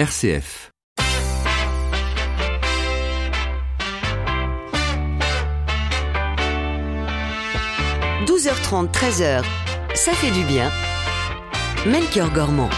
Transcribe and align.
RCF. 0.00 0.72
«12h30, 8.26 8.90
13h, 8.90 9.44
ça 9.94 10.12
fait 10.12 10.30
du 10.30 10.42
bien. 10.44 10.70
Melchior 11.84 12.30
Gormand. 12.30 12.70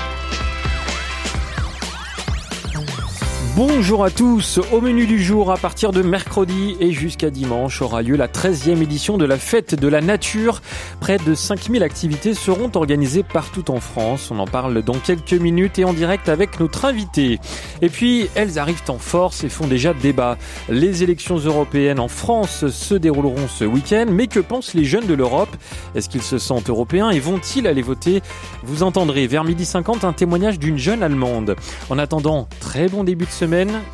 Bonjour 3.54 4.02
à 4.02 4.08
tous. 4.08 4.60
Au 4.72 4.80
menu 4.80 5.06
du 5.06 5.22
jour, 5.22 5.52
à 5.52 5.58
partir 5.58 5.92
de 5.92 6.00
mercredi 6.00 6.74
et 6.80 6.90
jusqu'à 6.90 7.28
dimanche, 7.28 7.82
aura 7.82 8.00
lieu 8.00 8.16
la 8.16 8.26
13e 8.26 8.80
édition 8.80 9.18
de 9.18 9.26
la 9.26 9.36
Fête 9.36 9.74
de 9.74 9.88
la 9.88 10.00
Nature. 10.00 10.62
Près 11.00 11.18
de 11.18 11.34
5000 11.34 11.82
activités 11.82 12.32
seront 12.32 12.70
organisées 12.74 13.22
partout 13.22 13.70
en 13.70 13.78
France. 13.78 14.30
On 14.30 14.38
en 14.38 14.46
parle 14.46 14.80
dans 14.80 14.94
quelques 14.94 15.34
minutes 15.34 15.78
et 15.78 15.84
en 15.84 15.92
direct 15.92 16.30
avec 16.30 16.60
notre 16.60 16.86
invité. 16.86 17.40
Et 17.82 17.90
puis, 17.90 18.30
elles 18.36 18.58
arrivent 18.58 18.84
en 18.88 18.96
force 18.96 19.44
et 19.44 19.50
font 19.50 19.66
déjà 19.66 19.92
débat. 19.92 20.38
Les 20.70 21.02
élections 21.02 21.36
européennes 21.36 22.00
en 22.00 22.08
France 22.08 22.68
se 22.68 22.94
dérouleront 22.94 23.48
ce 23.48 23.64
week-end. 23.64 24.06
Mais 24.10 24.28
que 24.28 24.40
pensent 24.40 24.72
les 24.72 24.86
jeunes 24.86 25.06
de 25.06 25.14
l'Europe? 25.14 25.54
Est-ce 25.94 26.08
qu'ils 26.08 26.22
se 26.22 26.38
sentent 26.38 26.70
européens 26.70 27.10
et 27.10 27.20
vont-ils 27.20 27.66
aller 27.66 27.82
voter? 27.82 28.22
Vous 28.62 28.82
entendrez 28.82 29.26
vers 29.26 29.44
midi 29.44 29.66
50 29.66 30.04
un 30.04 30.14
témoignage 30.14 30.58
d'une 30.58 30.78
jeune 30.78 31.02
Allemande. 31.02 31.54
En 31.90 31.98
attendant, 31.98 32.48
très 32.58 32.88
bon 32.88 33.04
début 33.04 33.26
de 33.26 33.30
semaine. 33.30 33.41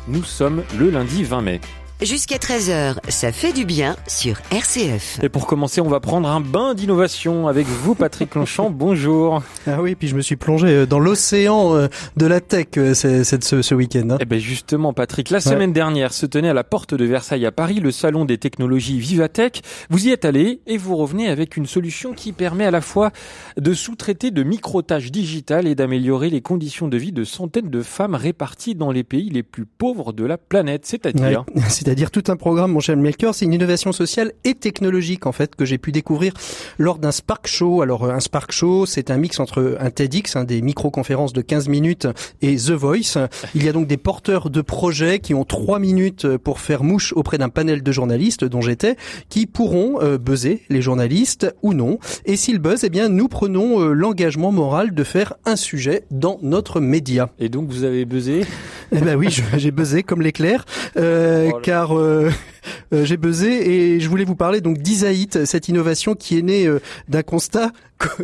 Nous 0.07 0.23
sommes 0.23 0.63
le 0.77 0.91
lundi 0.91 1.23
20 1.23 1.41
mai. 1.41 1.61
Jusqu'à 2.01 2.37
13h, 2.37 2.95
ça 3.09 3.33
fait 3.33 3.51
du 3.51 3.65
bien 3.65 3.97
sur 4.07 4.37
RCF. 4.51 5.19
Et 5.21 5.27
pour 5.27 5.45
commencer, 5.45 5.81
on 5.81 5.89
va 5.89 5.99
prendre 5.99 6.29
un 6.29 6.39
bain 6.39 6.73
d'innovation 6.73 7.49
avec 7.49 7.67
vous, 7.67 7.93
Patrick 7.93 8.35
Longchamp. 8.35 8.69
Bonjour. 8.73 9.43
Ah 9.67 9.81
oui, 9.81 9.95
puis 9.95 10.07
je 10.07 10.15
me 10.15 10.21
suis 10.21 10.37
plongé 10.37 10.67
euh, 10.67 10.85
dans 10.85 10.99
l'océan 10.99 11.75
euh, 11.75 11.89
de 12.15 12.25
la 12.25 12.39
tech 12.39 12.67
euh, 12.77 12.93
ce, 12.93 13.25
ce, 13.25 13.61
ce 13.61 13.75
week-end. 13.75 14.11
Hein. 14.11 14.17
Eh 14.21 14.25
ben 14.25 14.39
justement, 14.39 14.93
Patrick, 14.93 15.29
la 15.29 15.41
semaine 15.41 15.73
dernière 15.73 16.13
se 16.13 16.25
tenait 16.25 16.47
à 16.47 16.53
la 16.53 16.63
porte 16.63 16.93
de 16.93 17.03
Versailles 17.03 17.45
à 17.45 17.51
Paris 17.51 17.81
le 17.81 17.91
salon 17.91 18.23
des 18.23 18.37
technologies 18.37 18.97
Vivatech. 18.97 19.61
Vous 19.89 20.07
y 20.07 20.11
êtes 20.11 20.23
allé 20.23 20.61
et 20.67 20.77
vous 20.77 20.95
revenez 20.95 21.27
avec 21.27 21.57
une 21.57 21.65
solution 21.65 22.13
qui 22.13 22.31
permet 22.31 22.65
à 22.65 22.71
la 22.71 22.79
fois 22.79 23.11
de 23.57 23.73
sous-traiter 23.73 24.31
de 24.31 24.43
micro-tâches 24.43 25.11
digitales 25.11 25.67
et 25.67 25.75
d'améliorer 25.75 26.29
les 26.29 26.39
conditions 26.39 26.87
de 26.87 26.95
vie 26.95 27.11
de 27.11 27.25
centaines 27.25 27.69
de 27.69 27.81
femmes 27.81 28.15
réparties 28.15 28.73
dans 28.75 28.93
les 28.93 29.03
pays 29.03 29.29
les 29.29 29.43
plus 29.43 29.65
pauvres 29.65 30.13
de 30.13 30.23
la 30.23 30.37
planète. 30.37 30.85
C'est-à-dire 30.85 31.43
Ouais, 31.55 31.61
c'est-à-dire 31.89 32.11
tout 32.11 32.25
un 32.27 32.35
programme, 32.35 32.73
mon 32.73 32.81
cher 32.81 32.95
Melchior. 32.97 33.33
C'est 33.33 33.45
une 33.45 33.53
innovation 33.53 33.91
sociale 33.91 34.33
et 34.43 34.53
technologique, 34.53 35.25
en 35.25 35.31
fait, 35.31 35.55
que 35.55 35.65
j'ai 35.65 35.79
pu 35.79 35.91
découvrir 35.91 36.33
lors 36.77 36.99
d'un 36.99 37.11
Spark 37.11 37.47
Show. 37.47 37.81
Alors, 37.81 38.03
euh, 38.03 38.11
un 38.11 38.19
Spark 38.19 38.51
Show, 38.51 38.85
c'est 38.85 39.09
un 39.09 39.17
mix 39.17 39.39
entre 39.39 39.75
un 39.79 39.89
TEDx, 39.89 40.35
un 40.35 40.43
des 40.43 40.61
micro-conférences 40.61 41.33
de 41.33 41.41
15 41.41 41.67
minutes, 41.67 42.07
et 42.43 42.57
The 42.57 42.73
Voice. 42.73 43.27
Il 43.55 43.63
y 43.63 43.69
a 43.69 43.71
donc 43.71 43.87
des 43.87 43.97
porteurs 43.97 44.51
de 44.51 44.61
projets 44.61 45.17
qui 45.17 45.33
ont 45.33 45.45
3 45.45 45.79
minutes 45.79 46.37
pour 46.37 46.59
faire 46.59 46.83
mouche 46.83 47.11
auprès 47.13 47.39
d'un 47.39 47.49
panel 47.49 47.81
de 47.81 47.91
journalistes, 47.91 48.45
dont 48.45 48.61
j'étais, 48.61 48.95
qui 49.29 49.47
pourront 49.47 49.99
euh, 49.99 50.19
buzzer 50.19 50.61
les 50.69 50.83
journalistes 50.83 51.55
ou 51.63 51.73
non. 51.73 51.97
Et 52.25 52.35
s'ils 52.35 52.59
buzzent, 52.59 52.83
eh 52.83 52.89
bien, 52.89 53.09
nous 53.09 53.27
prenons 53.27 53.81
euh, 53.81 53.93
l'engagement 53.93 54.51
moral 54.51 54.93
de 54.93 55.03
faire 55.03 55.33
un 55.45 55.55
sujet 55.55 56.03
dans 56.11 56.37
notre 56.43 56.81
média. 56.81 57.31
Et 57.39 57.49
donc 57.49 57.67
vous 57.71 57.83
avez 57.83 58.05
buzzé? 58.05 58.45
Eh 58.91 59.01
ben 59.01 59.15
oui, 59.15 59.27
j'ai 59.57 59.71
buzzé 59.71 60.03
comme 60.03 60.21
l'éclair, 60.21 60.65
euh, 60.97 61.49
Oh. 61.51 61.59
Euh, 61.87 62.29
euh, 62.93 63.05
j'ai 63.05 63.17
buzzé 63.17 63.47
et 63.47 63.99
je 63.99 64.09
voulais 64.09 64.25
vous 64.25 64.35
parler 64.35 64.61
donc 64.61 64.77
d'Isaït, 64.77 65.45
cette 65.45 65.69
innovation 65.69 66.15
qui 66.15 66.37
est 66.37 66.41
née 66.41 66.65
euh, 66.65 66.79
d'un 67.07 67.23
constat 67.23 67.71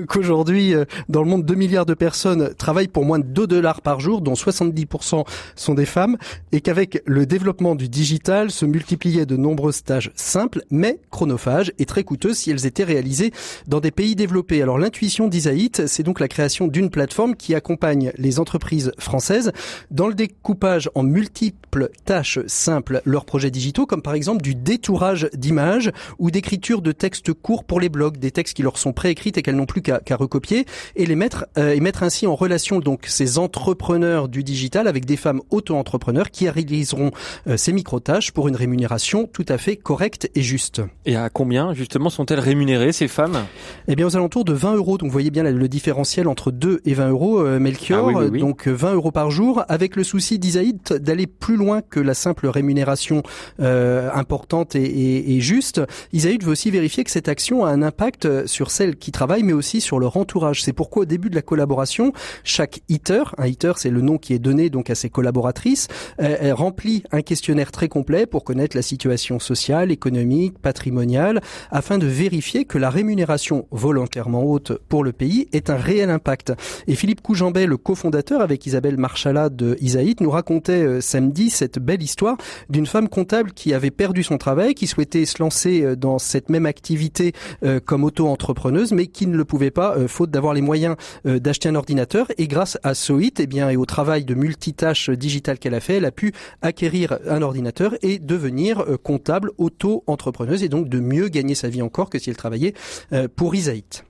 qu'aujourd'hui 0.08 0.74
euh, 0.74 0.86
dans 1.10 1.22
le 1.22 1.30
monde 1.30 1.46
2 1.46 1.56
milliards 1.56 1.86
de 1.86 1.94
personnes 1.94 2.54
travaillent 2.58 2.88
pour 2.88 3.06
moins 3.06 3.20
de 3.20 3.26
2 3.26 3.48
dollars 3.48 3.82
par 3.82 4.00
jour, 4.00 4.22
dont 4.22 4.34
70% 4.34 5.26
sont 5.56 5.74
des 5.74 5.86
femmes, 5.86 6.18
et 6.52 6.62
qu'avec 6.62 7.02
le 7.06 7.26
développement 7.26 7.76
du 7.76 7.90
digital 7.90 8.52
se 8.52 8.66
multipliaient 8.66 9.26
de 9.26 9.38
nombreuses 9.38 9.84
tâches 9.84 10.12
simples 10.16 10.62
mais 10.70 11.00
chronophages 11.12 11.74
et 11.80 11.86
très 11.86 12.04
coûteuses 12.04 12.38
si 12.38 12.52
elles 12.52 12.66
étaient 12.66 12.84
réalisées 12.84 13.32
dans 13.68 13.80
des 13.80 13.92
pays 13.92 14.16
développés. 14.16 14.62
Alors 14.62 14.78
l'intuition 14.78 15.28
d'Isaït, 15.28 15.88
c'est 15.88 16.04
donc 16.04 16.20
la 16.20 16.28
création 16.28 16.68
d'une 16.68 16.90
plateforme 16.90 17.36
qui 17.36 17.56
accompagne 17.56 18.12
les 18.18 18.40
entreprises 18.40 18.92
françaises 18.98 19.52
dans 19.92 20.08
le 20.08 20.14
découpage 20.14 20.90
en 20.96 21.04
multiples 21.04 21.90
tâches 22.06 22.40
simples 22.48 23.02
leurs 23.06 23.26
projets 23.26 23.52
digitaux, 23.52 23.86
comme 23.86 24.02
par 24.02 24.14
exemple 24.14 24.42
du 24.42 24.56
détourage 24.56 25.30
d'images 25.34 25.92
ou 26.20 26.32
d'écriture 26.32 26.82
de 26.82 26.92
textes 26.92 27.34
courts 27.34 27.64
pour 27.64 27.80
les 27.80 27.90
blogs, 27.90 28.18
des 28.18 28.32
textes 28.32 28.56
qui 28.56 28.64
leur 28.64 28.78
sont 28.78 28.94
préécrits 28.94 29.34
et 29.36 29.42
qu'elles 29.42 29.56
n'ont 29.56 29.65
plus 29.66 29.82
qu'à 29.82 30.00
qu'à 30.00 30.16
recopier, 30.16 30.66
et 30.96 31.06
les 31.06 31.16
mettre 31.16 31.46
euh, 31.58 31.74
et 31.74 31.80
mettre 31.80 32.04
ainsi 32.04 32.28
en 32.28 32.36
relation 32.36 32.80
donc 32.80 33.06
ces 33.08 33.38
entrepreneurs 33.38 34.28
du 34.30 34.44
digital 34.44 34.88
avec 34.88 35.06
des 35.06 35.18
femmes 35.18 35.42
auto-entrepreneurs 35.50 36.32
qui 36.32 36.48
réaliseront 36.50 37.12
euh, 37.48 37.58
ces 37.58 37.74
micro-tâches 37.74 38.32
pour 38.32 38.48
une 38.48 38.56
rémunération 38.56 39.28
tout 39.32 39.46
à 39.50 39.58
fait 39.58 39.76
correcte 39.76 40.30
et 40.36 40.42
juste. 40.42 40.82
Et 41.06 41.16
à 41.16 41.30
combien 41.30 41.74
justement 41.74 42.10
sont-elles 42.10 42.40
rémunérées 42.40 42.92
ces 42.92 43.08
femmes? 43.08 43.46
Eh 43.88 43.96
bien, 43.96 44.06
aux 44.08 44.16
alentours 44.16 44.46
de 44.46 44.54
20 44.54 44.76
euros. 44.76 44.98
Donc, 44.98 45.08
vous 45.10 45.14
voyez 45.14 45.32
bien 45.32 45.44
le 45.44 45.68
différentiel 45.68 46.28
entre 46.28 46.52
2 46.52 46.82
et 46.86 46.94
20 46.94 47.10
euros, 47.10 47.40
euh, 47.40 47.60
Melchior. 47.60 48.00
Ah 48.00 48.08
oui, 48.08 48.14
oui, 48.26 48.30
oui. 48.34 48.40
Donc, 48.40 48.68
euh, 48.68 48.72
20 48.72 48.94
euros 48.96 49.12
par 49.12 49.32
jour, 49.32 49.64
avec 49.68 49.96
le 49.96 50.04
souci 50.04 50.40
d'Isaïd 50.40 50.80
d'aller 51.00 51.28
plus 51.28 51.56
loin 51.56 51.82
que 51.82 52.00
la 52.00 52.14
simple 52.14 52.48
rémunération 52.48 53.24
euh, 53.60 54.10
importante 54.14 54.76
et, 54.76 54.84
et- 54.84 55.36
et 55.36 55.42
juste. 55.42 55.82
Isaïd 56.14 56.44
veut 56.44 56.52
aussi 56.52 56.72
vérifier 56.72 57.04
que 57.04 57.12
cette 57.12 57.28
action 57.30 57.66
a 57.66 57.70
un 57.70 57.82
impact 57.82 58.26
euh, 58.26 58.48
sur 58.48 58.72
celles 58.72 58.96
qui 58.96 59.12
travaillent, 59.12 59.44
mais 59.44 59.54
aussi 59.56 59.82
sur 59.82 60.00
leur 60.00 60.18
entourage. 60.18 60.64
C'est 60.64 60.74
pourquoi, 60.74 61.04
au 61.04 61.06
début 61.06 61.30
de 61.30 61.36
la 61.36 61.42
collaboration, 61.42 62.14
chaque 62.44 62.82
hitter, 62.90 63.24
un 63.38 63.48
hitter, 63.48 63.74
c'est 63.78 63.90
le 63.90 64.02
nom 64.02 64.18
qui 64.18 64.34
est 64.34 64.40
donné 64.40 64.70
donc 64.70 64.90
à 64.90 64.96
ses 64.96 65.10
collaboratrices, 65.10 65.88
euh, 66.22 66.38
elle 66.40 66.54
remplit 66.54 67.04
un 67.12 67.22
questionnaire 67.22 67.72
très 67.72 67.88
complet 67.88 68.26
pour 68.26 68.44
connaître 68.44 68.76
la 68.76 68.82
situation 68.82 69.40
sociale, 69.40 69.92
économique, 69.92 70.60
patrimoniale, 70.60 71.42
afin 71.72 71.98
de 71.98 72.08
vérifier 72.08 72.66
que 72.66 72.78
la 72.78 72.90
rémunération 72.90 73.68
volontairement 73.72 74.44
haute 74.44 74.74
pour 74.90 75.04
le 75.04 75.12
pays 75.12 75.48
est 75.54 75.70
un 75.70 75.78
réel 75.78 76.10
impact. 76.10 76.54
Et 76.88 76.96
Philippe 76.96 77.22
Coujambet, 77.22 77.66
le 77.66 77.78
cofondateur 77.78 78.42
avec 78.42 78.66
Isabelle 78.66 78.98
Marchalat 78.98 79.50
de 79.50 79.78
Isaït, 79.80 80.22
nous 80.22 80.30
racontait 80.30 80.84
euh, 80.84 81.02
samedi 81.02 81.50
cette 81.50 81.80
belle 81.80 82.04
histoire 82.04 82.38
d'une 82.70 82.86
femme 82.86 83.10
comptable 83.10 83.52
qui 83.52 83.74
avait 83.74 83.92
perdu 83.92 84.24
son 84.24 84.38
travail, 84.38 84.74
qui 84.74 84.88
souhaitait 84.88 85.26
se 85.26 85.42
lancer 85.42 85.84
euh, 85.84 85.96
dans 85.96 86.20
cette 86.20 86.50
même 86.50 86.66
activité 86.66 87.34
euh, 87.64 87.80
comme 87.84 88.04
auto-entrepreneuse, 88.04 88.92
mais 88.92 89.08
qui 89.08 89.28
ne 89.28 89.38
le 89.38 89.45
pouvait 89.46 89.72
pas, 89.72 89.96
euh, 89.96 90.08
faute 90.08 90.32
d'avoir 90.32 90.54
les 90.54 90.62
moyens 90.62 90.96
euh, 91.26 91.40
d'acheter 91.40 91.70
un 91.70 91.76
ordinateur. 91.76 92.28
Et 92.38 92.48
grâce 92.48 92.78
à 92.84 92.94
Soit, 92.94 93.40
eh 93.40 93.48
bien, 93.48 93.70
et 93.70 93.78
au 93.78 93.86
travail 93.86 94.26
de 94.26 94.34
multitâches 94.34 95.10
digitales 95.10 95.60
qu'elle 95.60 95.74
a 95.74 95.80
fait, 95.80 95.96
elle 95.96 96.06
a 96.06 96.12
pu 96.12 96.34
acquérir 96.62 97.20
un 97.28 97.42
ordinateur 97.42 97.96
et 98.02 98.20
devenir 98.20 98.82
euh, 98.82 98.98
comptable 98.98 99.52
auto-entrepreneuse 99.58 100.64
et 100.64 100.70
donc 100.70 100.90
de 100.90 101.00
mieux 101.00 101.28
gagner 101.30 101.56
sa 101.56 101.70
vie 101.70 101.82
encore 101.82 102.10
que 102.10 102.20
si 102.20 102.30
elle 102.30 102.38
travaillait 102.38 102.74
euh, 103.14 103.28
pour 103.34 103.56
Isaït. 103.56 104.04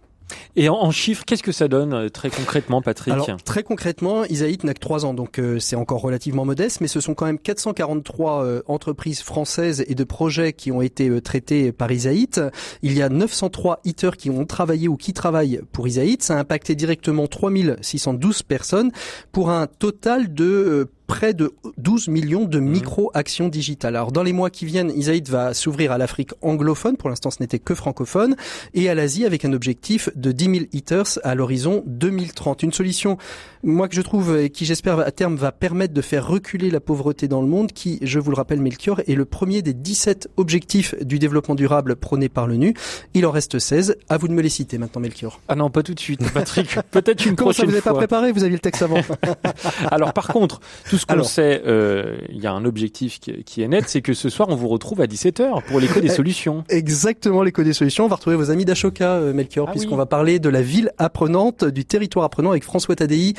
Et 0.55 0.69
en, 0.69 0.75
en 0.75 0.91
chiffres, 0.91 1.23
qu'est-ce 1.25 1.43
que 1.43 1.51
ça 1.51 1.67
donne 1.67 1.93
euh, 1.93 2.09
très 2.09 2.29
concrètement, 2.29 2.81
Patrick 2.81 3.13
Alors 3.13 3.27
très 3.43 3.63
concrètement, 3.63 4.25
Isaït 4.25 4.63
n'a 4.63 4.73
que 4.73 4.79
3 4.79 5.05
ans, 5.05 5.13
donc 5.13 5.39
euh, 5.39 5.59
c'est 5.59 5.75
encore 5.75 6.01
relativement 6.01 6.45
modeste, 6.45 6.81
mais 6.81 6.87
ce 6.87 6.99
sont 6.99 7.13
quand 7.13 7.25
même 7.25 7.39
443 7.39 8.43
euh, 8.43 8.61
entreprises 8.67 9.21
françaises 9.21 9.83
et 9.87 9.95
de 9.95 10.03
projets 10.03 10.53
qui 10.53 10.71
ont 10.71 10.81
été 10.81 11.09
euh, 11.09 11.21
traités 11.21 11.71
par 11.71 11.91
Isaït. 11.91 12.41
Il 12.81 12.93
y 12.97 13.01
a 13.01 13.09
903 13.09 13.81
hitters 13.83 14.17
qui 14.17 14.29
ont 14.29 14.45
travaillé 14.45 14.87
ou 14.87 14.97
qui 14.97 15.13
travaillent 15.13 15.61
pour 15.71 15.87
Isaït. 15.87 16.23
Ça 16.23 16.35
a 16.35 16.39
impacté 16.39 16.75
directement 16.75 17.27
3612 17.27 18.43
personnes 18.43 18.91
pour 19.31 19.49
un 19.49 19.67
total 19.67 20.33
de 20.33 20.45
euh, 20.45 20.85
près 21.07 21.33
de 21.33 21.53
12 21.77 22.07
millions 22.07 22.45
de 22.45 22.59
micro-actions 22.59 23.47
digitales. 23.47 23.95
Alors 23.95 24.11
dans 24.11 24.23
les 24.23 24.33
mois 24.33 24.49
qui 24.49 24.65
viennent, 24.65 24.91
Isaït 24.95 25.29
va 25.29 25.53
s'ouvrir 25.53 25.91
à 25.91 25.97
l'Afrique 25.97 26.31
anglophone, 26.41 26.97
pour 26.97 27.09
l'instant 27.09 27.31
ce 27.31 27.37
n'était 27.41 27.59
que 27.59 27.75
francophone, 27.75 28.35
et 28.73 28.89
à 28.89 28.95
l'Asie 28.95 29.25
avec 29.25 29.45
un 29.45 29.53
objectif 29.53 30.09
de 30.15 30.31
10 30.31 30.45
000 30.45 30.55
hitters 30.73 31.19
à 31.23 31.35
l'horizon 31.35 31.83
2030. 31.85 32.63
Une 32.63 32.73
solution, 32.73 33.17
moi 33.63 33.87
que 33.87 33.95
je 33.95 34.01
trouve 34.01 34.37
et 34.37 34.49
qui 34.49 34.65
j'espère 34.65 34.99
à 34.99 35.11
terme 35.11 35.35
va 35.35 35.51
permettre 35.51 35.93
de 35.93 36.01
faire 36.01 36.27
reculer 36.27 36.69
la 36.69 36.79
pauvreté 36.79 37.27
dans 37.27 37.41
le 37.41 37.47
monde, 37.47 37.71
qui, 37.71 37.99
je 38.01 38.19
vous 38.19 38.31
le 38.31 38.35
rappelle 38.35 38.61
Melchior, 38.61 39.01
est 39.07 39.15
le 39.15 39.25
premier 39.25 39.61
des 39.61 39.73
17 39.73 40.29
objectifs 40.37 40.95
du 41.01 41.19
développement 41.19 41.55
durable 41.55 41.95
prôné 41.95 42.29
par 42.29 42.47
l'ONU. 42.47 42.73
Il 43.13 43.25
en 43.25 43.31
reste 43.31 43.59
16. 43.59 43.97
À 44.09 44.17
vous 44.17 44.27
de 44.27 44.33
me 44.33 44.41
les 44.41 44.49
citer 44.49 44.77
maintenant 44.77 45.01
Melchior. 45.01 45.39
Ah 45.47 45.55
non, 45.55 45.69
pas 45.69 45.83
tout 45.83 45.93
de 45.93 45.99
suite, 45.99 46.21
Patrick. 46.31 46.77
Peut-être 46.91 47.25
une 47.25 47.35
Comment 47.35 47.51
ça 47.51 47.63
prochaine 47.63 47.69
vous 47.69 47.75
avez 47.75 47.81
pas 47.81 47.93
préparé 47.93 48.31
Vous 48.31 48.43
aviez 48.43 48.55
le 48.55 48.59
texte 48.59 48.81
avant. 48.81 49.01
Alors 49.91 50.13
par 50.13 50.27
contre, 50.27 50.59
tout 50.89 50.94
ce 50.97 51.05
qu'on 51.05 51.13
Alors. 51.13 51.25
sait, 51.25 51.61
euh, 51.65 52.17
il 52.29 52.41
y 52.41 52.47
a 52.47 52.51
un 52.53 52.65
objectif 52.65 53.19
qui, 53.19 53.43
qui 53.43 53.61
est 53.61 53.67
net, 53.67 53.85
c'est 53.87 54.01
que 54.01 54.13
ce 54.13 54.29
soir 54.29 54.49
on 54.49 54.55
vous 54.55 54.67
retrouve 54.67 55.01
à 55.01 55.05
17h 55.07 55.63
pour 55.63 55.79
l'écho 55.79 55.99
des 55.99 56.09
Euh, 56.09 56.13
solutions. 56.15 56.63
Exactement, 56.69 57.43
l'écho 57.43 57.63
des 57.63 57.73
solutions. 57.73 58.05
On 58.05 58.07
va 58.07 58.15
retrouver 58.15 58.35
vos 58.35 58.51
amis 58.51 58.65
d'Ashoka, 58.65 59.13
euh, 59.15 59.33
Melchior, 59.33 59.67
Ah 59.69 59.71
puisqu'on 59.71 59.91
oui. 59.91 59.97
va 59.97 60.05
parler 60.05 60.39
de 60.39 60.49
la 60.49 60.61
ville 60.61 60.91
apprenante, 60.97 61.63
du 61.65 61.85
territoire 61.85 62.25
apprenant 62.25 62.51
avec 62.51 62.63
François 62.63 62.95
Tadei 62.95 63.33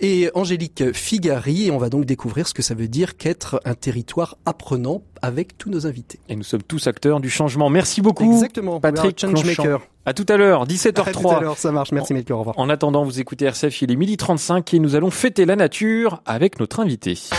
et 0.00 0.30
Angélique 0.34 0.92
Figari. 0.92 1.66
Et 1.66 1.70
on 1.70 1.78
va 1.78 1.88
donc 1.88 2.04
découvrir 2.04 2.48
ce 2.48 2.54
que 2.54 2.62
ça 2.62 2.74
veut 2.74 2.88
dire 2.88 3.16
qu'être 3.16 3.60
un 3.64 3.74
territoire 3.74 4.36
apprenant 4.46 5.02
avec 5.22 5.56
tous 5.58 5.70
nos 5.70 5.86
invités. 5.86 6.18
Et 6.28 6.36
nous 6.36 6.42
sommes 6.42 6.62
tous 6.62 6.86
acteurs 6.86 7.20
du 7.20 7.30
changement. 7.30 7.70
Merci 7.70 8.00
beaucoup. 8.00 8.32
Exactement. 8.32 8.80
Patrick 8.80 9.18
changemaker. 9.20 9.80
À 10.04 10.14
tout 10.14 10.26
à 10.28 10.36
l'heure, 10.36 10.66
17h03. 10.66 11.00
À 11.00 11.12
tout 11.12 11.30
à 11.30 11.40
l'heure, 11.40 11.58
ça 11.58 11.70
marche. 11.70 11.92
Merci 11.92 12.12
Melchior, 12.12 12.38
au 12.38 12.40
revoir. 12.40 12.58
En 12.58 12.68
attendant, 12.68 13.04
vous 13.04 13.20
écoutez 13.20 13.44
RCF, 13.44 13.82
il 13.82 13.92
est 13.92 13.94
12h35 13.94 14.74
et 14.74 14.80
nous 14.80 14.96
allons 14.96 15.12
fêter 15.12 15.44
la 15.44 15.54
nature 15.54 16.22
avec 16.26 16.58
notre 16.58 16.80
invité. 16.80 17.14
Ça 17.14 17.30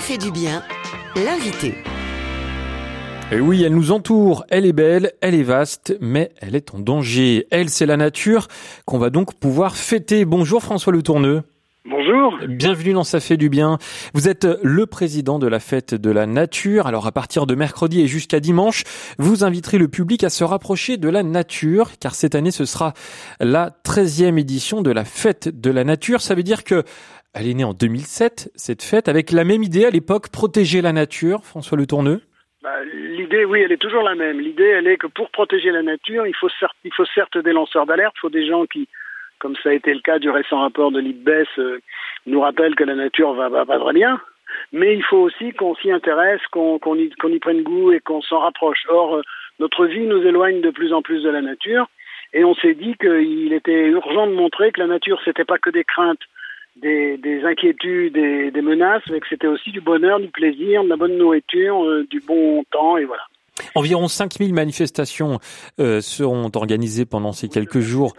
fait 0.00 0.18
du 0.18 0.32
bien, 0.32 0.64
l'invité. 1.14 1.74
Et 3.30 3.38
oui, 3.38 3.62
elle 3.62 3.74
nous 3.74 3.92
entoure, 3.92 4.44
elle 4.50 4.66
est 4.66 4.72
belle, 4.72 5.12
elle 5.20 5.36
est 5.36 5.44
vaste, 5.44 5.96
mais 6.00 6.32
elle 6.40 6.56
est 6.56 6.74
en 6.74 6.80
danger. 6.80 7.46
Elle, 7.52 7.70
c'est 7.70 7.86
la 7.86 7.96
nature 7.96 8.48
qu'on 8.84 8.98
va 8.98 9.10
donc 9.10 9.34
pouvoir 9.34 9.76
fêter. 9.76 10.24
Bonjour 10.24 10.62
François 10.62 10.92
Le 10.92 11.02
Tourneux. 11.02 11.42
Bonjour. 11.84 12.38
Bienvenue 12.46 12.92
dans 12.92 13.02
Ça 13.02 13.18
fait 13.18 13.36
du 13.36 13.48
bien. 13.48 13.78
Vous 14.14 14.28
êtes 14.28 14.46
le 14.62 14.86
président 14.86 15.40
de 15.40 15.48
la 15.48 15.58
fête 15.58 15.96
de 15.96 16.10
la 16.12 16.26
nature. 16.26 16.86
Alors 16.86 17.08
à 17.08 17.12
partir 17.12 17.44
de 17.44 17.56
mercredi 17.56 18.00
et 18.00 18.06
jusqu'à 18.06 18.38
dimanche, 18.38 18.84
vous 19.18 19.42
inviterez 19.42 19.78
le 19.78 19.88
public 19.88 20.22
à 20.22 20.30
se 20.30 20.44
rapprocher 20.44 20.96
de 20.96 21.08
la 21.08 21.24
nature, 21.24 21.90
car 22.00 22.14
cette 22.14 22.36
année 22.36 22.52
ce 22.52 22.66
sera 22.66 22.92
la 23.40 23.70
13e 23.84 24.38
édition 24.38 24.80
de 24.80 24.92
la 24.92 25.04
fête 25.04 25.48
de 25.48 25.70
la 25.72 25.82
nature. 25.82 26.20
Ça 26.20 26.36
veut 26.36 26.44
dire 26.44 26.62
que 26.62 26.84
elle 27.34 27.48
est 27.48 27.54
née 27.54 27.64
en 27.64 27.74
2007, 27.74 28.52
cette 28.54 28.82
fête, 28.82 29.08
avec 29.08 29.32
la 29.32 29.42
même 29.42 29.64
idée 29.64 29.84
à 29.84 29.90
l'époque, 29.90 30.28
protéger 30.30 30.82
la 30.82 30.92
nature, 30.92 31.44
François 31.44 31.76
Le 31.76 31.86
Tourneux 31.86 32.20
bah, 32.62 32.70
L'idée, 32.84 33.44
oui, 33.44 33.60
elle 33.60 33.72
est 33.72 33.80
toujours 33.80 34.02
la 34.02 34.14
même. 34.14 34.38
L'idée, 34.38 34.68
elle 34.68 34.86
est 34.86 34.98
que 34.98 35.08
pour 35.08 35.30
protéger 35.30 35.72
la 35.72 35.82
nature, 35.82 36.28
il 36.28 36.36
faut 36.36 36.50
certes, 36.60 36.76
il 36.84 36.92
faut 36.94 37.06
certes 37.14 37.38
des 37.38 37.52
lanceurs 37.52 37.86
d'alerte, 37.86 38.14
il 38.18 38.20
faut 38.20 38.30
des 38.30 38.46
gens 38.46 38.66
qui 38.66 38.86
comme 39.42 39.56
ça 39.60 39.70
a 39.70 39.72
été 39.72 39.92
le 39.92 40.00
cas 40.00 40.20
du 40.20 40.30
récent 40.30 40.60
rapport 40.60 40.92
de 40.92 41.00
l'IPBES, 41.00 41.48
euh, 41.58 41.80
nous 42.26 42.40
rappelle 42.40 42.76
que 42.76 42.84
la 42.84 42.94
nature 42.94 43.34
va, 43.34 43.48
va 43.48 43.66
pas 43.66 43.80
très 43.80 43.92
bien. 43.92 44.20
Mais 44.70 44.94
il 44.94 45.02
faut 45.02 45.18
aussi 45.18 45.52
qu'on 45.52 45.74
s'y 45.74 45.90
intéresse, 45.90 46.40
qu'on 46.52 46.78
y, 46.96 47.10
y, 47.10 47.38
prenne 47.40 47.62
goût 47.64 47.90
et 47.90 47.98
qu'on 47.98 48.22
s'en 48.22 48.38
rapproche. 48.38 48.86
Or, 48.88 49.16
euh, 49.16 49.22
notre 49.58 49.86
vie 49.86 50.06
nous 50.06 50.22
éloigne 50.22 50.60
de 50.60 50.70
plus 50.70 50.92
en 50.92 51.02
plus 51.02 51.24
de 51.24 51.28
la 51.28 51.42
nature. 51.42 51.88
Et 52.32 52.44
on 52.44 52.54
s'est 52.54 52.74
dit 52.74 52.94
qu'il 53.00 53.52
était 53.52 53.86
urgent 53.88 54.28
de 54.28 54.32
montrer 54.32 54.70
que 54.70 54.80
la 54.80 54.86
nature, 54.86 55.20
c'était 55.24 55.44
pas 55.44 55.58
que 55.58 55.70
des 55.70 55.84
craintes, 55.84 56.22
des, 56.76 57.18
des 57.18 57.44
inquiétudes, 57.44 58.14
des, 58.14 58.52
des, 58.52 58.62
menaces, 58.62 59.02
mais 59.10 59.18
que 59.18 59.26
c'était 59.28 59.48
aussi 59.48 59.72
du 59.72 59.80
bonheur, 59.80 60.20
du 60.20 60.28
plaisir, 60.28 60.84
de 60.84 60.88
la 60.88 60.96
bonne 60.96 61.18
nourriture, 61.18 61.84
euh, 61.84 62.06
du 62.08 62.20
bon 62.20 62.64
temps, 62.70 62.96
et 62.96 63.04
voilà. 63.04 63.22
Environ 63.74 64.08
5000 64.08 64.54
manifestations 64.54 65.38
euh, 65.78 66.00
seront 66.00 66.50
organisées 66.54 67.04
pendant 67.04 67.32
ces 67.32 67.48
quelques 67.48 67.80
jours. 67.80 68.14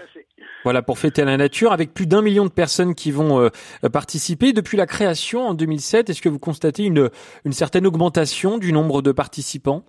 Voilà, 0.63 0.81
pour 0.81 0.97
fêter 0.97 1.25
la 1.25 1.35
nature, 1.35 1.73
avec 1.73 1.93
plus 1.93 2.07
d'un 2.07 2.21
million 2.21 2.45
de 2.45 2.51
personnes 2.51 2.95
qui 2.95 3.11
vont 3.11 3.41
euh, 3.41 3.49
participer. 3.91 4.53
Depuis 4.53 4.77
la 4.77 4.85
création 4.85 5.41
en 5.41 5.53
2007, 5.53 6.09
est-ce 6.09 6.21
que 6.21 6.29
vous 6.29 6.39
constatez 6.39 6.83
une, 6.83 7.09
une 7.45 7.51
certaine 7.51 7.85
augmentation 7.85 8.57
du 8.57 8.71
nombre 8.71 9.01
de 9.01 9.11
participants? 9.11 9.83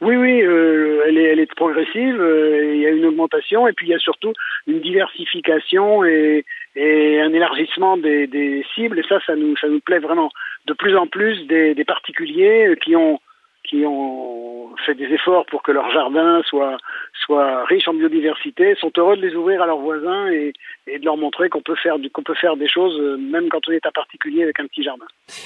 Oui, 0.00 0.16
oui, 0.16 0.40
euh, 0.40 1.02
elle, 1.06 1.18
est, 1.18 1.24
elle 1.24 1.40
est 1.40 1.54
progressive. 1.54 2.18
Euh, 2.20 2.74
il 2.74 2.80
y 2.80 2.86
a 2.86 2.90
une 2.90 3.04
augmentation 3.04 3.68
et 3.68 3.72
puis 3.72 3.86
il 3.86 3.90
y 3.90 3.94
a 3.94 3.98
surtout 3.98 4.32
une 4.66 4.80
diversification 4.80 6.04
et, 6.04 6.44
et 6.74 7.20
un 7.20 7.32
élargissement 7.32 7.98
des, 7.98 8.26
des, 8.26 8.64
cibles. 8.74 8.98
Et 8.98 9.02
ça, 9.08 9.18
ça 9.26 9.36
nous, 9.36 9.56
ça 9.56 9.68
nous 9.68 9.80
plaît 9.80 9.98
vraiment. 9.98 10.30
De 10.66 10.72
plus 10.72 10.96
en 10.96 11.06
plus 11.06 11.46
des, 11.48 11.74
des 11.74 11.84
particuliers 11.84 12.74
qui 12.80 12.96
ont 12.96 13.20
qui 13.64 13.84
ont 13.86 14.70
fait 14.84 14.94
des 14.94 15.06
efforts 15.06 15.46
pour 15.46 15.62
que 15.62 15.72
leur 15.72 15.90
jardin 15.92 16.42
soit, 16.46 16.78
soit 17.24 17.64
riche 17.64 17.86
en 17.88 17.94
biodiversité, 17.94 18.74
sont 18.76 18.92
heureux 18.96 19.16
de 19.16 19.22
les 19.22 19.34
ouvrir 19.34 19.62
à 19.62 19.66
leurs 19.66 19.78
voisins 19.78 20.28
et, 20.28 20.52
et 20.86 20.98
de 20.98 21.04
leur 21.04 21.16
montrer 21.16 21.48
qu'on 21.48 21.62
peut 21.62 21.76
faire 21.76 21.96
qu'on 22.12 22.22
peut 22.22 22.34
faire 22.34 22.56
des 22.56 22.68
choses 22.68 22.98
euh, 22.98 23.16
même 23.16 23.48
quand 23.48 23.60
on 23.68 23.72
est 23.72 23.84
un 23.84 23.92
particulier 23.92 24.42
avec 24.42 24.60
un 24.60 24.66
petit 24.66 24.82
jardin. 24.82 25.04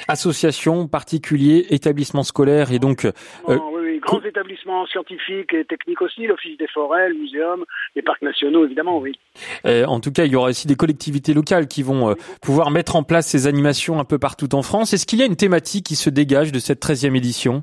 Associations, 0.09 0.87
particuliers, 0.89 1.67
établissements 1.71 2.23
scolaires 2.23 2.73
et 2.73 2.79
donc 2.79 3.05
euh, 3.05 3.13
oui, 3.49 3.57
oui, 3.73 3.99
grands 3.99 4.23
établissements 4.23 4.87
scientifiques 4.87 5.53
et 5.53 5.65
techniques 5.65 6.03
aussi, 6.03 6.27
l'Office 6.27 6.57
des 6.59 6.69
forêts, 6.69 7.09
le 7.09 7.15
muséum, 7.15 7.65
les 7.97 8.03
parcs 8.03 8.23
nationaux 8.23 8.65
évidemment, 8.65 8.99
oui. 8.99 9.19
Euh, 9.67 9.85
en 9.87 10.01
tout 10.01 10.13
cas, 10.13 10.25
il 10.25 10.33
y 10.33 10.37
aura 10.37 10.51
aussi 10.51 10.67
des 10.67 10.77
collectivités 10.77 11.35
locales 11.35 11.67
qui 11.67 11.83
vont 11.83 12.11
euh, 12.11 12.15
pouvoir 12.43 12.71
mettre 12.71 12.97
en 12.97 13.03
place 13.03 13.27
ces 13.27 13.47
animations 13.47 13.99
un 13.99 14.05
peu 14.05 14.19
partout 14.19 14.55
en 14.55 14.63
France. 14.63 14.93
Est-ce 14.93 15.07
qu'il 15.07 15.19
y 15.19 15.23
a 15.23 15.27
une 15.27 15.37
thématique 15.37 15.87
qui 15.87 15.97
se 15.97 16.11
dégage 16.11 16.53
de 16.53 16.59
cette 16.59 16.85
13e 16.85 17.17
édition? 17.17 17.63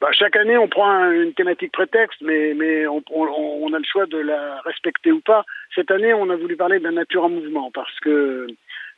Bah, 0.00 0.10
chaque 0.12 0.36
année, 0.36 0.56
on 0.56 0.68
prend 0.68 1.10
une 1.10 1.34
thématique 1.34 1.72
prétexte, 1.72 2.20
mais, 2.20 2.54
mais 2.54 2.86
on, 2.86 3.02
on, 3.10 3.26
on, 3.62 3.72
a 3.72 3.78
le 3.78 3.84
choix 3.84 4.06
de 4.06 4.18
la 4.18 4.60
respecter 4.60 5.10
ou 5.10 5.20
pas. 5.20 5.44
Cette 5.74 5.90
année, 5.90 6.14
on 6.14 6.30
a 6.30 6.36
voulu 6.36 6.56
parler 6.56 6.78
de 6.78 6.84
la 6.84 6.92
nature 6.92 7.24
en 7.24 7.30
mouvement 7.30 7.70
parce 7.72 7.98
que 8.00 8.46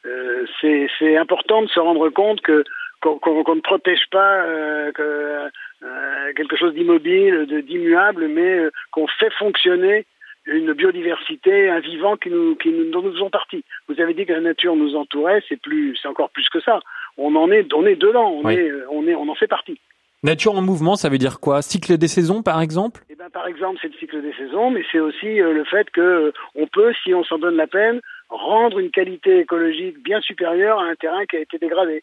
euh, 0.06 0.47
c'est 0.61 1.17
important 1.17 1.62
de 1.62 1.69
se 1.69 1.81
rendre 1.81 2.08
compte 2.11 2.41
que 2.43 2.64
qu'on 3.00 3.55
ne 3.55 3.61
protège 3.61 4.06
pas 4.11 4.44
euh, 4.44 4.93
que, 4.93 5.49
euh, 5.82 6.32
quelque 6.37 6.56
chose 6.56 6.75
d'immobile, 6.75 7.46
d'immuable, 7.67 8.29
mais 8.29 8.58
euh, 8.58 8.70
qu'on 8.93 9.06
fait 9.06 9.32
fonctionner 9.38 10.06
une 10.46 10.73
biodiversité, 10.73 11.69
un 11.69 11.81
vivant 11.81 12.17
qui 12.17 12.31
nous, 12.31 12.56
qui 12.56 12.70
nous, 12.70 12.91
dont 12.91 13.03
nous 13.03 13.12
faisons 13.12 13.31
partie. 13.31 13.64
Vous 13.88 14.00
avez 14.00 14.14
dit 14.14 14.26
que 14.26 14.32
la 14.32 14.41
nature 14.41 14.76
nous 14.76 14.96
entourait, 14.96 15.43
c'est 15.49 15.61
plus, 15.61 15.96
c'est 16.00 16.08
encore 16.08 16.31
plus 16.31 16.49
que 16.49 16.61
ça. 16.61 16.81
On 17.17 17.35
en 17.37 17.50
est, 17.50 17.73
on 17.73 17.87
est 17.87 17.96
dedans, 17.96 18.31
on 18.31 18.49
est, 18.49 18.70
on 18.91 19.06
est, 19.06 19.14
on 19.14 19.29
en 19.29 19.35
fait 19.35 19.46
partie. 19.46 19.79
Nature 20.22 20.55
en 20.55 20.61
mouvement, 20.61 20.96
ça 20.96 21.08
veut 21.08 21.17
dire 21.17 21.40
quoi? 21.40 21.62
Cycle 21.62 21.96
des 21.96 22.06
saisons, 22.06 22.43
par 22.43 22.61
exemple? 22.61 23.02
Eh 23.08 23.14
ben, 23.14 23.31
par 23.31 23.46
exemple, 23.46 23.78
c'est 23.81 23.88
le 23.88 23.94
cycle 23.94 24.20
des 24.20 24.34
saisons, 24.34 24.70
mais 24.70 24.82
c'est 24.93 25.00
aussi 25.00 25.40
euh, 25.40 25.55
le 25.55 25.64
fait 25.64 25.88
que 25.90 26.00
euh, 26.00 26.32
on 26.55 26.67
peut, 26.67 26.93
si 27.02 27.14
on 27.14 27.25
s'en 27.25 27.38
donne 27.38 27.56
la 27.56 27.67
peine, 27.67 28.00
rendre 28.28 28.78
une 28.78 28.90
qualité 28.90 29.40
écologique 29.40 30.02
bien 30.02 30.20
supérieure 30.20 30.78
à 30.78 30.84
un 30.84 30.94
terrain 30.94 31.25
qui 31.25 31.37
a 31.37 31.40
été 31.40 31.56
dégradé. 31.56 32.02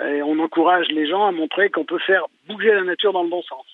Et 0.00 0.22
on 0.22 0.38
encourage 0.38 0.86
les 0.90 1.08
gens 1.08 1.26
à 1.26 1.32
montrer 1.32 1.70
qu'on 1.70 1.84
peut 1.84 1.98
faire 1.98 2.26
bouger 2.46 2.72
la 2.72 2.84
nature 2.84 3.12
dans 3.12 3.24
le 3.24 3.30
bon 3.30 3.42
sens. 3.42 3.64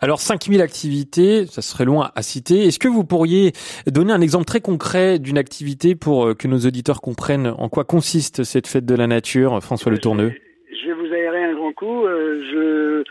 Alors 0.00 0.20
5000 0.20 0.60
activités, 0.60 1.46
ça 1.46 1.62
serait 1.62 1.84
loin 1.84 2.10
à 2.14 2.22
citer. 2.22 2.66
Est-ce 2.66 2.78
que 2.78 2.88
vous 2.88 3.04
pourriez 3.04 3.52
donner 3.86 4.12
un 4.12 4.20
exemple 4.20 4.44
très 4.44 4.60
concret 4.60 5.18
d'une 5.18 5.38
activité 5.38 5.94
pour 5.94 6.26
euh, 6.26 6.34
que 6.34 6.46
nos 6.46 6.58
auditeurs 6.58 7.00
comprennent 7.00 7.54
en 7.56 7.68
quoi 7.68 7.84
consiste 7.84 8.44
cette 8.44 8.66
fête 8.66 8.84
de 8.84 8.94
la 8.94 9.06
nature, 9.06 9.62
François 9.62 9.90
Le 9.90 9.98
Tourneux? 9.98 10.34
Euh, 11.82 12.40
je, 12.50 13.04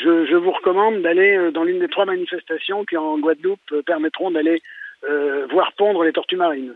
je, 0.00 0.26
je, 0.26 0.36
vous 0.36 0.50
recommande 0.50 1.02
d'aller 1.02 1.36
euh, 1.36 1.50
dans 1.50 1.64
l'une 1.64 1.78
des 1.78 1.88
trois 1.88 2.04
manifestations 2.04 2.84
qui 2.84 2.96
en 2.96 3.18
Guadeloupe 3.18 3.60
euh, 3.72 3.82
permettront 3.82 4.30
d'aller 4.30 4.62
voir 5.50 5.74
pondre 5.74 6.02
les 6.02 6.14
tortues 6.14 6.38
marines. 6.38 6.72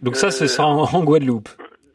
Donc 0.00 0.14
ça, 0.14 0.30
ce 0.30 0.46
sera 0.46 0.68
en, 0.68 1.02
Guadeloupe. 1.02 1.48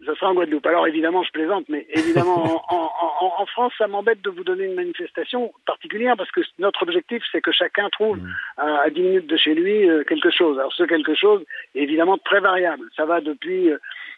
Ça 0.06 0.14
sera 0.16 0.32
en 0.32 0.34
Guadeloupe. 0.34 0.66
Alors 0.66 0.88
évidemment, 0.88 1.24
je 1.24 1.32
plaisante, 1.32 1.64
mais 1.70 1.88
évidemment, 1.92 2.62
en, 2.70 2.92
en, 3.22 3.34
en, 3.40 3.46
France, 3.46 3.72
ça 3.78 3.88
m'embête 3.88 4.22
de 4.22 4.30
vous 4.30 4.44
donner 4.44 4.66
une 4.66 4.74
manifestation 4.74 5.54
particulière 5.66 6.16
parce 6.18 6.30
que 6.32 6.42
notre 6.60 6.84
objectif, 6.84 7.24
c'est 7.32 7.40
que 7.40 7.54
chacun 7.54 7.88
trouve 7.90 8.18
mmh. 8.18 8.34
à, 8.58 8.82
à 8.82 8.90
10 8.90 9.02
minutes 9.02 9.28
de 9.28 9.38
chez 9.38 9.56
lui 9.56 9.88
quelque 10.06 10.32
chose. 10.32 10.60
Alors 10.60 10.74
ce 10.74 10.84
quelque 10.84 11.16
chose 11.16 11.46
est 11.76 11.84
évidemment 11.84 12.18
très 12.18 12.42
variable. 12.42 12.84
Ça 12.98 13.06
va 13.06 13.22
depuis 13.22 13.70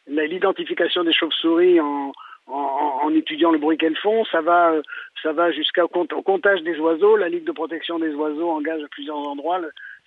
l'identification 0.07 1.04
des 1.04 1.13
chauves-souris 1.13 1.80
en, 1.80 2.12
en, 2.50 3.00
en, 3.04 3.16
étudiant 3.16 3.52
le 3.52 3.57
bruit 3.57 3.78
qu'elles 3.78 3.97
font. 3.97 4.26
Ça 4.26 4.42
va, 4.42 4.71
euh, 4.71 4.81
ça 5.21 5.31
va 5.33 5.52
jusqu'au 5.52 5.83
au 5.83 6.21
comptage 6.21 6.62
des 6.64 6.78
oiseaux. 6.80 7.16
La 7.16 7.30
Ligue 7.30 7.45
de 7.45 7.52
protection 7.52 8.00
des 8.00 8.14
oiseaux 8.14 8.50
engage 8.50 8.83
à 8.83 8.88
plusieurs 8.88 9.18
endroits 9.18 9.62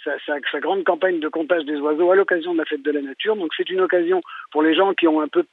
sa, 0.05 0.19
sa, 0.27 0.35
sa, 0.51 0.61
grande 0.61 0.85
campagne 0.85 1.21
de 1.21 1.29
comptage 1.29 1.65
des 1.65 1.79
oiseaux 1.79 2.11
à 2.11 2.17
l'occasion 2.17 2.53
de 2.53 2.59
la 2.59 2.65
fête 2.65 2.83
de 2.83 2.91
la 2.91 3.03
nature. 3.03 3.37
Donc 3.37 3.53
c'est 3.57 3.71
une 3.71 3.81
occasion 3.81 4.23
pour 4.51 4.63
les 4.63 4.75
gens 4.75 4.95
qui 4.95 5.07
ont 5.07 5.21
un 5.21 5.29
peu 5.29 5.45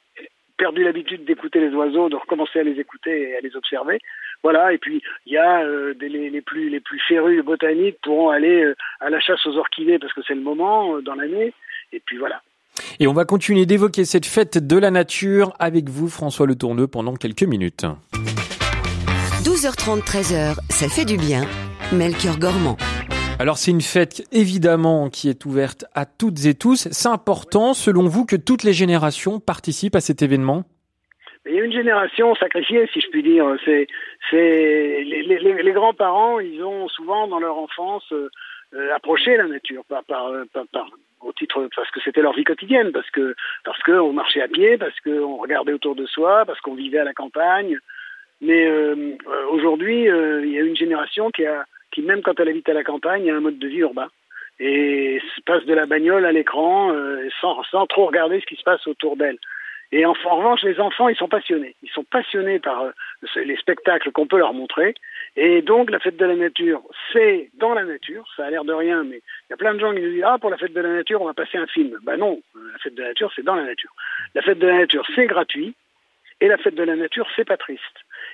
perdu 0.56 0.84
l'habitude 0.84 1.24
d'écouter 1.24 1.60
les 1.60 1.74
oiseaux, 1.74 2.10
de 2.10 2.16
recommencer 2.16 2.58
à 2.60 2.62
les 2.62 2.78
écouter 2.78 3.30
et 3.30 3.36
à 3.36 3.40
les 3.40 3.56
observer. 3.56 3.98
Voilà. 4.42 4.72
Et 4.72 4.78
puis 4.78 5.02
il 5.26 5.32
y 5.32 5.38
a 5.38 5.62
euh, 5.62 5.94
des, 5.94 6.08
les, 6.08 6.30
les, 6.30 6.42
plus 6.42 6.68
les 6.68 6.80
plus 6.80 7.00
férus 7.00 7.42
botaniques 7.42 7.98
pourront 8.02 8.30
aller 8.30 8.62
euh, 8.62 8.74
à 9.00 9.08
la 9.08 9.20
chasse 9.20 9.44
aux 9.46 9.56
orchidées 9.56 9.98
parce 9.98 10.12
que 10.12 10.22
c'est 10.26 10.34
le 10.34 10.42
moment 10.42 10.96
euh, 10.96 11.00
dans 11.00 11.14
l'année. 11.14 11.52
Et 11.92 12.00
puis 12.00 12.18
voilà. 12.18 12.42
Et 12.98 13.06
on 13.06 13.12
va 13.12 13.24
continuer 13.24 13.66
d'évoquer 13.66 14.04
cette 14.04 14.26
fête 14.26 14.58
de 14.58 14.76
la 14.76 14.90
nature 14.90 15.52
avec 15.58 15.88
vous, 15.88 16.08
François 16.08 16.46
Le 16.46 16.56
Tourneux, 16.56 16.86
pendant 16.86 17.14
quelques 17.14 17.44
minutes. 17.44 17.86
12h30, 19.44 20.02
13h, 20.02 20.56
ça 20.68 20.88
fait 20.88 21.04
du 21.04 21.16
bien. 21.16 21.42
Melchior 21.92 22.38
Gormand. 22.38 22.76
Alors 23.38 23.56
c'est 23.56 23.70
une 23.70 23.80
fête 23.80 24.22
évidemment 24.32 25.08
qui 25.08 25.30
est 25.30 25.46
ouverte 25.46 25.86
à 25.94 26.04
toutes 26.04 26.44
et 26.44 26.54
tous. 26.54 26.88
C'est 26.90 27.08
important 27.08 27.72
selon 27.72 28.06
vous 28.06 28.26
que 28.26 28.36
toutes 28.36 28.64
les 28.64 28.74
générations 28.74 29.40
participent 29.40 29.96
à 29.96 30.00
cet 30.00 30.20
événement? 30.20 30.64
Il 31.46 31.54
y 31.54 31.58
a 31.58 31.64
une 31.64 31.72
génération 31.72 32.34
sacrifiée, 32.34 32.86
si 32.92 33.00
je 33.00 33.08
puis 33.08 33.22
dire. 33.22 33.46
C'est, 33.64 33.86
c'est 34.30 34.36
les, 35.06 35.22
les, 35.22 35.62
les 35.62 35.72
grands-parents, 35.72 36.38
ils 36.38 36.62
ont 36.62 36.86
souvent 36.88 37.28
dans 37.28 37.40
leur 37.40 37.56
enfance 37.56 38.04
euh, 38.12 38.28
approché 38.94 39.36
la 39.36 39.46
nature 39.46 39.84
par, 39.88 40.04
par, 40.04 40.30
par, 40.52 40.66
par 40.72 40.90
au 41.20 41.32
titre 41.32 41.68
parce 41.74 41.90
que 41.90 42.00
c'était 42.00 42.22
leur 42.22 42.34
vie 42.34 42.44
quotidienne, 42.44 42.92
parce 42.92 43.10
que 43.10 43.34
parce 43.64 43.82
qu'on 43.82 44.12
marchait 44.12 44.42
à 44.42 44.48
pied, 44.48 44.78
parce 44.78 44.98
qu'on 45.00 45.36
regardait 45.36 45.72
autour 45.72 45.94
de 45.94 46.06
soi, 46.06 46.44
parce 46.46 46.60
qu'on 46.60 46.74
vivait 46.74 46.98
à 46.98 47.04
la 47.04 47.14
campagne. 47.14 47.78
Mais 48.40 48.66
euh, 48.66 49.16
aujourd'hui, 49.50 50.08
euh, 50.08 50.44
il 50.44 50.52
y 50.52 50.58
a 50.58 50.62
une 50.62 50.76
génération 50.76 51.30
qui 51.30 51.44
a 51.46 51.64
qui 51.92 52.02
même 52.02 52.22
quand 52.22 52.38
elle 52.38 52.48
habite 52.48 52.68
à 52.68 52.74
la 52.74 52.84
campagne, 52.84 53.30
a 53.30 53.36
un 53.36 53.40
mode 53.40 53.58
de 53.58 53.68
vie 53.68 53.78
urbain 53.78 54.08
et 54.58 55.20
passe 55.46 55.64
de 55.64 55.74
la 55.74 55.86
bagnole 55.86 56.24
à 56.24 56.32
l'écran 56.32 56.92
euh, 56.92 57.28
sans 57.40 57.62
sans 57.64 57.86
trop 57.86 58.06
regarder 58.06 58.40
ce 58.40 58.46
qui 58.46 58.56
se 58.56 58.62
passe 58.62 58.86
autour 58.86 59.16
d'elle. 59.16 59.38
Et 59.92 60.06
en, 60.06 60.14
en, 60.24 60.36
revanche, 60.36 60.62
les 60.62 60.78
enfants, 60.78 61.08
ils 61.08 61.16
sont 61.16 61.28
passionnés. 61.28 61.74
Ils 61.82 61.90
sont 61.90 62.04
passionnés 62.04 62.60
par 62.60 62.82
euh, 62.82 62.92
les 63.36 63.56
spectacles 63.56 64.12
qu'on 64.12 64.28
peut 64.28 64.38
leur 64.38 64.54
montrer. 64.54 64.94
Et 65.36 65.62
donc, 65.62 65.90
la 65.90 66.00
fête 66.00 66.16
de 66.16 66.24
la 66.24 66.36
nature, 66.36 66.82
c'est 67.12 67.50
dans 67.54 67.74
la 67.74 67.84
nature. 67.84 68.26
Ça 68.36 68.46
a 68.46 68.50
l'air 68.50 68.64
de 68.64 68.72
rien, 68.72 69.04
mais 69.04 69.18
il 69.18 69.50
y 69.50 69.54
a 69.54 69.56
plein 69.56 69.74
de 69.74 69.80
gens 69.80 69.94
qui 69.94 70.00
disent, 70.00 70.24
ah, 70.24 70.38
pour 70.38 70.50
la 70.50 70.56
fête 70.56 70.72
de 70.72 70.80
la 70.80 70.92
nature, 70.92 71.22
on 71.22 71.26
va 71.26 71.34
passer 71.34 71.58
un 71.58 71.66
film. 71.66 71.98
Ben 72.02 72.16
non, 72.16 72.40
la 72.54 72.78
fête 72.78 72.94
de 72.94 73.02
la 73.02 73.08
nature, 73.08 73.32
c'est 73.34 73.44
dans 73.44 73.54
la 73.54 73.64
nature. 73.64 73.92
La 74.34 74.42
fête 74.42 74.58
de 74.58 74.66
la 74.66 74.78
nature, 74.78 75.06
c'est 75.14 75.26
gratuit. 75.26 75.74
Et 76.40 76.48
la 76.48 76.58
fête 76.58 76.74
de 76.74 76.82
la 76.82 76.96
nature, 76.96 77.28
c'est 77.36 77.44
pas 77.44 77.56
triste. 77.56 77.82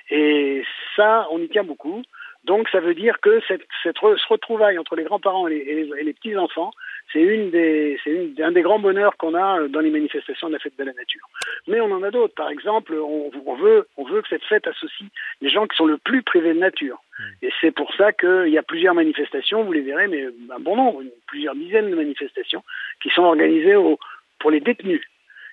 Et 0.09 0.63
ça, 0.95 1.27
on 1.31 1.39
y 1.41 1.49
tient 1.49 1.63
beaucoup. 1.63 2.01
Donc 2.45 2.69
ça 2.69 2.79
veut 2.79 2.95
dire 2.95 3.19
que 3.19 3.41
cette, 3.47 3.67
cette 3.83 3.97
ce 3.97 4.27
retrouvaille 4.27 4.79
entre 4.79 4.95
les 4.95 5.03
grands-parents 5.03 5.47
et 5.49 5.85
les 6.01 6.13
petits-enfants, 6.13 6.71
c'est 7.13 7.21
une 7.21 7.51
des, 7.51 7.97
c'est 8.03 8.43
un 8.43 8.51
des 8.51 8.61
grands 8.61 8.79
bonheurs 8.79 9.15
qu'on 9.17 9.33
a 9.33 9.67
dans 9.69 9.79
les 9.79 9.89
manifestations 9.89 10.47
de 10.47 10.53
la 10.53 10.59
fête 10.59 10.77
de 10.77 10.83
la 10.83 10.93
nature. 10.93 11.27
Mais 11.67 11.79
on 11.79 11.91
en 11.91 12.03
a 12.03 12.11
d'autres. 12.11 12.35
Par 12.35 12.49
exemple, 12.49 12.93
on, 12.93 13.31
on, 13.45 13.55
veut, 13.55 13.87
on 13.95 14.03
veut 14.03 14.21
que 14.21 14.27
cette 14.27 14.43
fête 14.43 14.67
associe 14.67 15.09
les 15.41 15.49
gens 15.49 15.67
qui 15.67 15.77
sont 15.77 15.85
le 15.85 15.97
plus 15.97 16.21
privés 16.21 16.53
de 16.53 16.59
nature. 16.59 17.01
Mmh. 17.19 17.23
Et 17.43 17.49
c'est 17.61 17.71
pour 17.71 17.93
ça 17.95 18.11
qu'il 18.11 18.49
y 18.49 18.57
a 18.57 18.63
plusieurs 18.63 18.93
manifestations, 18.93 19.63
vous 19.63 19.71
les 19.71 19.81
verrez, 19.81 20.07
mais 20.07 20.25
un 20.25 20.59
bon 20.59 20.75
nombre, 20.75 21.01
plusieurs 21.27 21.55
dizaines 21.55 21.89
de 21.89 21.95
manifestations 21.95 22.63
qui 23.01 23.09
sont 23.09 23.23
organisées 23.23 23.75
au, 23.75 23.97
pour 24.39 24.51
les 24.51 24.59
détenus. 24.59 25.01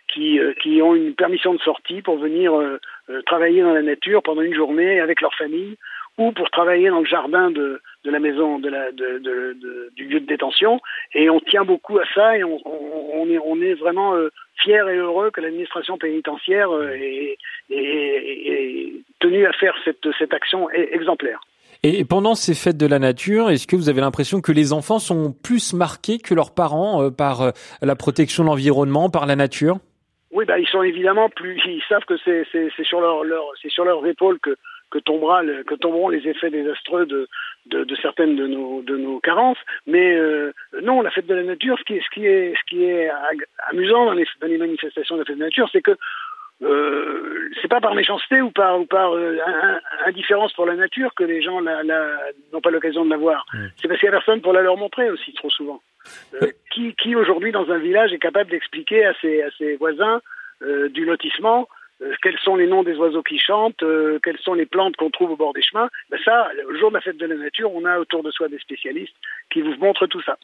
Qui, 0.07 0.39
euh, 0.39 0.53
qui, 0.63 0.83
ont 0.83 0.95
une 0.95 1.15
permission 1.15 1.55
de 1.55 1.61
sortie 1.61 2.03
pour 2.03 2.19
venir 2.19 2.55
euh, 2.55 2.79
euh, 3.09 3.23
travailler 3.23 3.63
dans 3.63 3.73
la 3.73 3.83
nature 3.83 4.23
pendant 4.23 4.43
une 4.43 4.55
journée 4.55 5.01
avec 5.01 5.23
leur 5.23 5.35
famille 5.35 5.77
ou 6.19 6.31
pour 6.31 6.51
travailler 6.51 6.91
dans 6.91 7.01
le 7.01 7.07
jardin 7.07 7.51
de, 7.51 7.81
de 8.05 8.11
la 8.11 8.21
maison, 8.21 8.59
de 8.59 8.69
la, 8.69 8.93
de, 8.93 9.19
de, 9.19 9.91
du 9.97 10.05
lieu 10.07 10.21
de 10.21 10.27
détention. 10.27 10.81
Et 11.15 11.31
on 11.31 11.41
tient 11.41 11.65
beaucoup 11.65 11.99
à 11.99 12.05
ça 12.15 12.37
et 12.37 12.45
on, 12.45 12.61
on, 12.65 13.29
est, 13.31 13.39
on 13.39 13.61
est 13.61 13.75
vraiment 13.75 14.15
euh, 14.15 14.31
fiers 14.63 14.85
et 14.91 14.97
heureux 14.97 15.31
que 15.31 15.41
l'administration 15.41 15.99
pénitentiaire 15.99 16.69
est, 16.93 17.37
est, 17.71 18.93
tenue 19.21 19.47
à 19.47 19.53
faire 19.53 19.75
cette, 19.85 20.07
cette 20.19 20.35
action 20.35 20.69
e, 20.69 20.95
exemplaire. 20.95 21.41
Et 21.83 22.05
pendant 22.05 22.35
ces 22.35 22.55
fêtes 22.55 22.77
de 22.77 22.87
la 22.87 22.99
nature, 22.99 23.51
est-ce 23.51 23.67
que 23.67 23.77
vous 23.77 23.89
avez 23.89 24.01
l'impression 24.01 24.41
que 24.41 24.53
les 24.53 24.73
enfants 24.73 24.99
sont 24.99 25.33
plus 25.33 25.75
marqués 25.75 26.19
que 26.19 26.35
leurs 26.35 26.55
parents 26.55 27.03
euh, 27.03 27.11
par 27.11 27.43
euh, 27.43 27.51
la 27.83 27.97
protection 27.97 28.45
de 28.45 28.49
l'environnement, 28.49 29.11
par 29.11 29.27
la 29.27 29.37
nature? 29.37 29.79
Oui, 30.31 30.45
bah, 30.47 30.59
ils 30.59 30.67
sont 30.67 30.83
évidemment 30.83 31.29
plus. 31.29 31.61
Ils 31.65 31.83
savent 31.89 32.05
que 32.07 32.17
c'est 32.25 32.85
sur 32.85 33.01
leur, 33.01 33.23
leur 33.25 33.45
c'est 33.63 33.71
sur 33.71 33.85
leurs 33.85 34.05
épaules 34.07 34.41
que 34.41 34.57
que, 34.95 35.01
tombera 35.01 35.43
que 35.67 35.75
tomberont 35.75 36.09
les 36.09 36.27
effets 36.29 36.51
désastreux 36.51 37.05
de, 37.07 37.29
de, 37.67 37.83
de, 37.83 37.97
certaines 37.97 38.37
de 38.37 38.47
nos, 38.47 38.81
de 38.83 38.97
nos 38.97 39.19
carences. 39.19 39.59
Mais 39.87 40.17
euh, 40.17 40.53
non, 40.83 41.03
la 41.03 41.11
fête 41.11 41.27
de 41.27 41.35
la 41.35 41.43
nature, 41.43 41.77
ce 41.79 41.85
qui 41.85 41.97
est, 41.97 42.01
ce 42.01 42.11
qui 42.15 42.27
est, 42.27 42.55
ce 42.55 42.65
qui 42.69 42.85
est 42.85 43.11
amusant 43.71 44.07
dans 44.07 44.13
les, 44.13 44.27
dans 44.41 44.47
les 44.47 44.59
manifestations 44.59 45.17
de 45.17 45.21
la 45.21 45.25
fête 45.25 45.37
de 45.37 45.41
la 45.41 45.47
nature, 45.47 45.69
c'est 45.73 45.83
que 45.83 45.97
euh, 46.63 47.51
c'est 47.61 47.69
pas 47.69 47.81
par 47.81 47.97
méchanceté 47.97 48.41
ou 48.41 48.53
par 48.53 48.79
ou 48.79 48.87
par 48.87 49.13
euh, 49.13 49.37
indifférence 50.07 50.53
pour 50.53 50.67
la 50.67 50.77
nature 50.77 51.13
que 51.17 51.25
les 51.25 51.43
gens 51.43 51.61
n'ont 51.61 52.61
pas 52.61 52.71
l'occasion 52.71 53.05
de 53.05 53.11
la 53.11 53.17
voir. 53.17 53.45
Mmh. 53.53 53.59
C'est 53.77 53.89
parce 53.89 53.99
qu'il 53.99 54.09
n'y 54.09 54.15
a 54.15 54.19
personne 54.19 54.41
pour 54.41 54.53
la 54.53 54.63
leur 54.63 54.77
montrer 54.77 55.11
aussi 55.11 55.35
trop 55.35 55.51
souvent. 55.51 55.83
Euh, 56.41 56.53
qui 56.73 56.95
qui 56.95 57.17
aujourd'hui 57.17 57.51
dans 57.51 57.69
un 57.71 57.79
village 57.79 58.13
est 58.13 58.21
capable 58.21 58.51
d'expliquer 58.51 59.05
à 59.05 59.15
ses, 59.21 59.43
à 59.43 59.51
ses 59.59 59.77
voisins 59.77 60.21
du 60.93 61.05
lotissement 61.05 61.69
quels 62.23 62.39
sont 62.39 62.57
les 62.57 62.67
noms 62.67 62.83
des 62.83 62.97
oiseaux 62.97 63.23
qui 63.23 63.39
chantent, 63.39 63.83
euh, 63.83 64.19
quelles 64.23 64.39
sont 64.39 64.55
les 64.55 64.67
plantes 64.67 64.97
qu'on 64.97 65.11
trouve 65.11 65.33
au 65.33 65.37
bord 65.37 65.53
des 65.53 65.63
chemins. 65.63 65.89
Ben 66.11 66.19
ça, 66.25 66.49
le 66.69 66.79
jour 66.79 66.91
de 66.91 66.95
la 66.95 67.01
fête 67.01 67.17
de 67.17 67.27
la 67.27 67.37
nature, 67.37 67.75
on 67.75 67.85
a 67.85 67.99
autour 67.99 68.23
de 68.23 68.31
soi 68.31 68.49
des 68.49 68.59
spécialistes 68.59 69.15
qui 69.51 69.61
vous 69.61 69.75
montrent 69.81 70.07
tout 70.07 70.23
ça. 70.23 70.37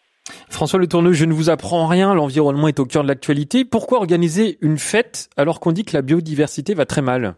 François 0.50 0.78
Le 0.78 0.86
Tourneux, 0.86 1.12
je 1.12 1.24
ne 1.24 1.32
vous 1.32 1.50
apprends 1.50 1.86
rien, 1.86 2.14
l'environnement 2.14 2.68
est 2.68 2.78
au 2.80 2.84
cœur 2.84 3.02
de 3.02 3.08
l'actualité. 3.08 3.64
Pourquoi 3.64 3.98
organiser 3.98 4.58
une 4.60 4.78
fête 4.78 5.28
alors 5.36 5.60
qu'on 5.60 5.72
dit 5.72 5.84
que 5.84 5.94
la 5.94 6.02
biodiversité 6.02 6.74
va 6.74 6.86
très 6.86 7.02
mal? 7.02 7.34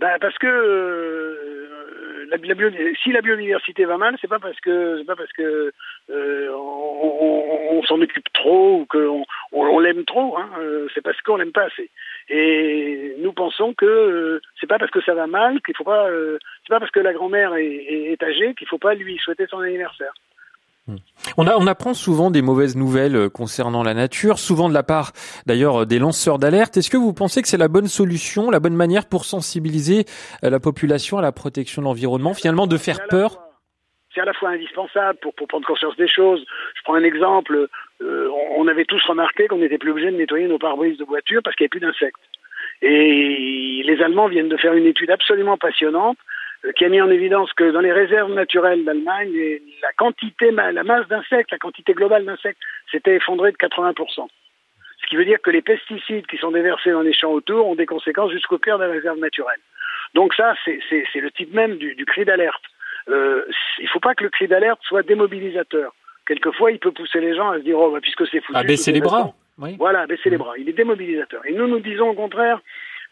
Ben 0.00 0.16
Parce 0.20 0.36
que 0.38 0.46
euh, 0.46 1.36
la, 2.30 2.36
la 2.36 2.94
si 3.02 3.12
la 3.12 3.20
biodiversité 3.20 3.84
va 3.84 3.96
mal, 3.96 4.16
c'est 4.20 4.28
pas 4.28 4.38
parce 4.38 4.58
que 4.60 4.98
c'est 4.98 5.06
pas 5.06 5.16
parce 5.16 5.32
que 5.32 5.72
euh, 6.10 6.48
on, 6.52 7.18
on, 7.20 7.78
on 7.78 7.82
s'en 7.84 8.00
occupe 8.00 8.32
trop 8.32 8.80
ou 8.80 8.86
qu'on 8.86 9.24
on, 9.52 9.78
l'aime 9.78 10.04
trop, 10.04 10.36
hein, 10.36 10.48
euh, 10.58 10.86
c'est 10.94 11.02
parce 11.02 11.20
qu'on 11.22 11.36
l'aime 11.36 11.52
pas 11.52 11.64
assez. 11.64 11.90
Et 12.28 13.16
nous 13.22 13.32
pensons 13.32 13.72
que 13.74 13.86
euh, 13.86 14.40
c'est 14.60 14.66
pas 14.66 14.78
parce 14.78 14.90
que 14.90 15.00
ça 15.02 15.14
va 15.14 15.26
mal 15.26 15.60
qu'il 15.62 15.76
faut 15.76 15.84
pas, 15.84 16.08
euh, 16.08 16.38
c'est 16.62 16.72
pas 16.72 16.80
parce 16.80 16.90
que 16.90 17.00
la 17.00 17.12
grand-mère 17.12 17.54
est, 17.54 18.20
âgée 18.22 18.54
qu'il 18.54 18.66
faut 18.66 18.78
pas 18.78 18.94
lui 18.94 19.16
souhaiter 19.18 19.46
son 19.48 19.60
anniversaire. 19.60 20.12
Hmm. 20.88 20.96
On, 21.36 21.66
apprend 21.66 21.94
souvent 21.94 22.30
des 22.30 22.42
mauvaises 22.42 22.76
nouvelles 22.76 23.16
euh, 23.16 23.28
concernant 23.28 23.82
la 23.82 23.94
nature, 23.94 24.38
souvent 24.38 24.68
de 24.68 24.74
la 24.74 24.82
part 24.82 25.12
d'ailleurs 25.44 25.86
des 25.86 25.98
lanceurs 25.98 26.38
d'alerte. 26.38 26.76
Est-ce 26.76 26.90
que 26.90 26.96
vous 26.96 27.12
pensez 27.12 27.42
que 27.42 27.48
c'est 27.48 27.56
la 27.56 27.68
bonne 27.68 27.88
solution, 27.88 28.50
la 28.50 28.60
bonne 28.60 28.76
manière 28.76 29.06
pour 29.06 29.24
sensibiliser 29.24 30.04
la 30.42 30.60
population 30.60 31.18
à 31.18 31.22
la 31.22 31.32
protection 31.32 31.82
de 31.82 31.86
l'environnement, 31.86 32.34
finalement 32.34 32.66
de 32.66 32.76
faire 32.76 33.06
peur? 33.08 33.45
C'est 34.16 34.22
à 34.22 34.24
la 34.24 34.32
fois 34.32 34.50
indispensable 34.50 35.18
pour, 35.20 35.34
prendre 35.34 35.66
conscience 35.66 35.96
des 35.96 36.08
choses. 36.08 36.44
Je 36.74 36.82
prends 36.82 36.94
un 36.94 37.04
exemple. 37.04 37.68
Euh, 38.00 38.30
on 38.56 38.66
avait 38.66 38.86
tous 38.86 39.04
remarqué 39.04 39.46
qu'on 39.46 39.58
n'était 39.58 39.78
plus 39.78 39.90
obligé 39.90 40.10
de 40.10 40.16
nettoyer 40.16 40.48
nos 40.48 40.58
pare-brises 40.58 40.98
de 40.98 41.04
voiture 41.04 41.42
parce 41.44 41.54
qu'il 41.54 41.64
n'y 41.64 41.66
avait 41.66 41.78
plus 41.78 41.86
d'insectes. 41.86 42.20
Et 42.82 43.82
les 43.84 44.02
Allemands 44.02 44.28
viennent 44.28 44.48
de 44.48 44.56
faire 44.56 44.72
une 44.72 44.86
étude 44.86 45.10
absolument 45.10 45.58
passionnante 45.58 46.16
euh, 46.64 46.72
qui 46.72 46.84
a 46.86 46.88
mis 46.88 47.00
en 47.00 47.10
évidence 47.10 47.52
que 47.52 47.70
dans 47.70 47.80
les 47.80 47.92
réserves 47.92 48.32
naturelles 48.32 48.84
d'Allemagne, 48.84 49.32
la 49.82 49.92
quantité, 49.92 50.50
la 50.50 50.82
masse 50.82 51.06
d'insectes, 51.08 51.50
la 51.50 51.58
quantité 51.58 51.92
globale 51.92 52.24
d'insectes 52.24 52.60
s'était 52.90 53.16
effondrée 53.16 53.52
de 53.52 53.58
80%. 53.58 54.28
Ce 55.02 55.06
qui 55.08 55.16
veut 55.16 55.26
dire 55.26 55.40
que 55.42 55.50
les 55.50 55.62
pesticides 55.62 56.26
qui 56.26 56.38
sont 56.38 56.50
déversés 56.50 56.90
dans 56.90 57.02
les 57.02 57.12
champs 57.12 57.32
autour 57.32 57.66
ont 57.66 57.76
des 57.76 57.86
conséquences 57.86 58.32
jusqu'au 58.32 58.58
cœur 58.58 58.78
des 58.78 58.86
réserves 58.86 59.18
naturelles. 59.18 59.60
Donc 60.14 60.34
ça, 60.34 60.54
c'est 60.64 61.20
le 61.20 61.30
type 61.30 61.52
même 61.52 61.76
du 61.76 62.06
cri 62.06 62.24
d'alerte. 62.24 62.62
Euh, 63.08 63.44
il 63.78 63.84
ne 63.84 63.88
faut 63.88 64.00
pas 64.00 64.14
que 64.14 64.24
le 64.24 64.30
cri 64.30 64.48
d'alerte 64.48 64.80
soit 64.82 65.02
démobilisateur. 65.02 65.94
Quelquefois, 66.26 66.72
il 66.72 66.78
peut 66.78 66.90
pousser 66.90 67.20
les 67.20 67.36
gens 67.36 67.50
à 67.50 67.58
se 67.58 67.62
dire, 67.62 67.78
oh, 67.78 67.90
bah, 67.90 68.00
puisque 68.02 68.26
c'est 68.28 68.40
foutu. 68.40 68.58
À 68.58 68.64
baisser 68.64 68.92
les 68.92 69.00
bras. 69.00 69.32
Oui. 69.58 69.76
Voilà, 69.78 70.06
baisser 70.06 70.28
les 70.28 70.36
bras. 70.36 70.54
Il 70.58 70.68
est 70.68 70.72
démobilisateur. 70.72 71.46
Et 71.46 71.52
nous, 71.52 71.68
nous 71.68 71.80
disons 71.80 72.10
au 72.10 72.14
contraire, 72.14 72.60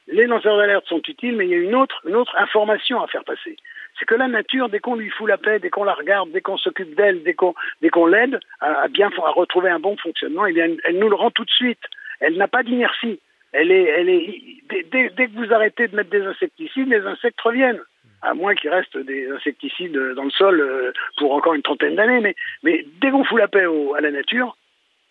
les 0.08 0.26
lanceurs 0.26 0.58
d'alerte 0.58 0.86
sont 0.86 1.00
utiles, 1.08 1.36
mais 1.36 1.46
il 1.46 1.50
y 1.50 1.54
a 1.54 1.58
une 1.58 1.74
autre, 1.74 2.02
une 2.06 2.16
autre 2.16 2.34
information 2.36 3.02
à 3.02 3.06
faire 3.06 3.24
passer. 3.24 3.56
C'est 3.98 4.04
que 4.04 4.16
la 4.16 4.28
nature, 4.28 4.68
dès 4.68 4.80
qu'on 4.80 4.96
lui 4.96 5.08
fout 5.10 5.28
la 5.28 5.38
paix, 5.38 5.60
dès 5.60 5.70
qu'on 5.70 5.84
la 5.84 5.94
regarde, 5.94 6.30
dès 6.32 6.40
qu'on 6.40 6.58
s'occupe 6.58 6.94
d'elle, 6.96 7.22
dès 7.22 7.34
qu'on, 7.34 7.54
dès 7.80 7.88
qu'on 7.88 8.06
l'aide 8.06 8.40
à, 8.60 8.82
à, 8.82 8.88
bien 8.88 9.08
à 9.24 9.30
retrouver 9.30 9.70
un 9.70 9.78
bon 9.78 9.96
fonctionnement, 9.96 10.46
eh 10.46 10.52
bien, 10.52 10.68
elle 10.84 10.98
nous 10.98 11.08
le 11.08 11.14
rend 11.14 11.30
tout 11.30 11.44
de 11.44 11.50
suite. 11.50 11.80
Elle 12.20 12.36
n'a 12.36 12.48
pas 12.48 12.62
d'inertie. 12.62 13.20
Elle 13.52 13.70
est, 13.70 13.84
elle 13.84 14.08
est, 14.08 14.42
dès, 14.90 15.10
dès, 15.10 15.28
que 15.28 15.36
vous 15.36 15.54
arrêtez 15.54 15.86
de 15.86 15.94
mettre 15.94 16.10
des 16.10 16.22
insecticides, 16.22 16.88
les 16.88 17.06
insectes 17.06 17.40
reviennent 17.40 17.80
à 18.24 18.34
moins 18.34 18.54
qu'il 18.54 18.70
reste 18.70 18.96
des 18.96 19.30
insecticides 19.30 19.96
dans 20.16 20.24
le 20.24 20.30
sol 20.30 20.60
euh, 20.60 20.92
pour 21.18 21.32
encore 21.34 21.54
une 21.54 21.62
trentaine 21.62 21.94
d'années. 21.94 22.20
Mais, 22.20 22.34
mais 22.62 22.84
dès 23.00 23.10
qu'on 23.10 23.24
fout 23.24 23.38
la 23.38 23.48
paix 23.48 23.66
au, 23.66 23.94
à 23.94 24.00
la 24.00 24.10
nature, 24.10 24.56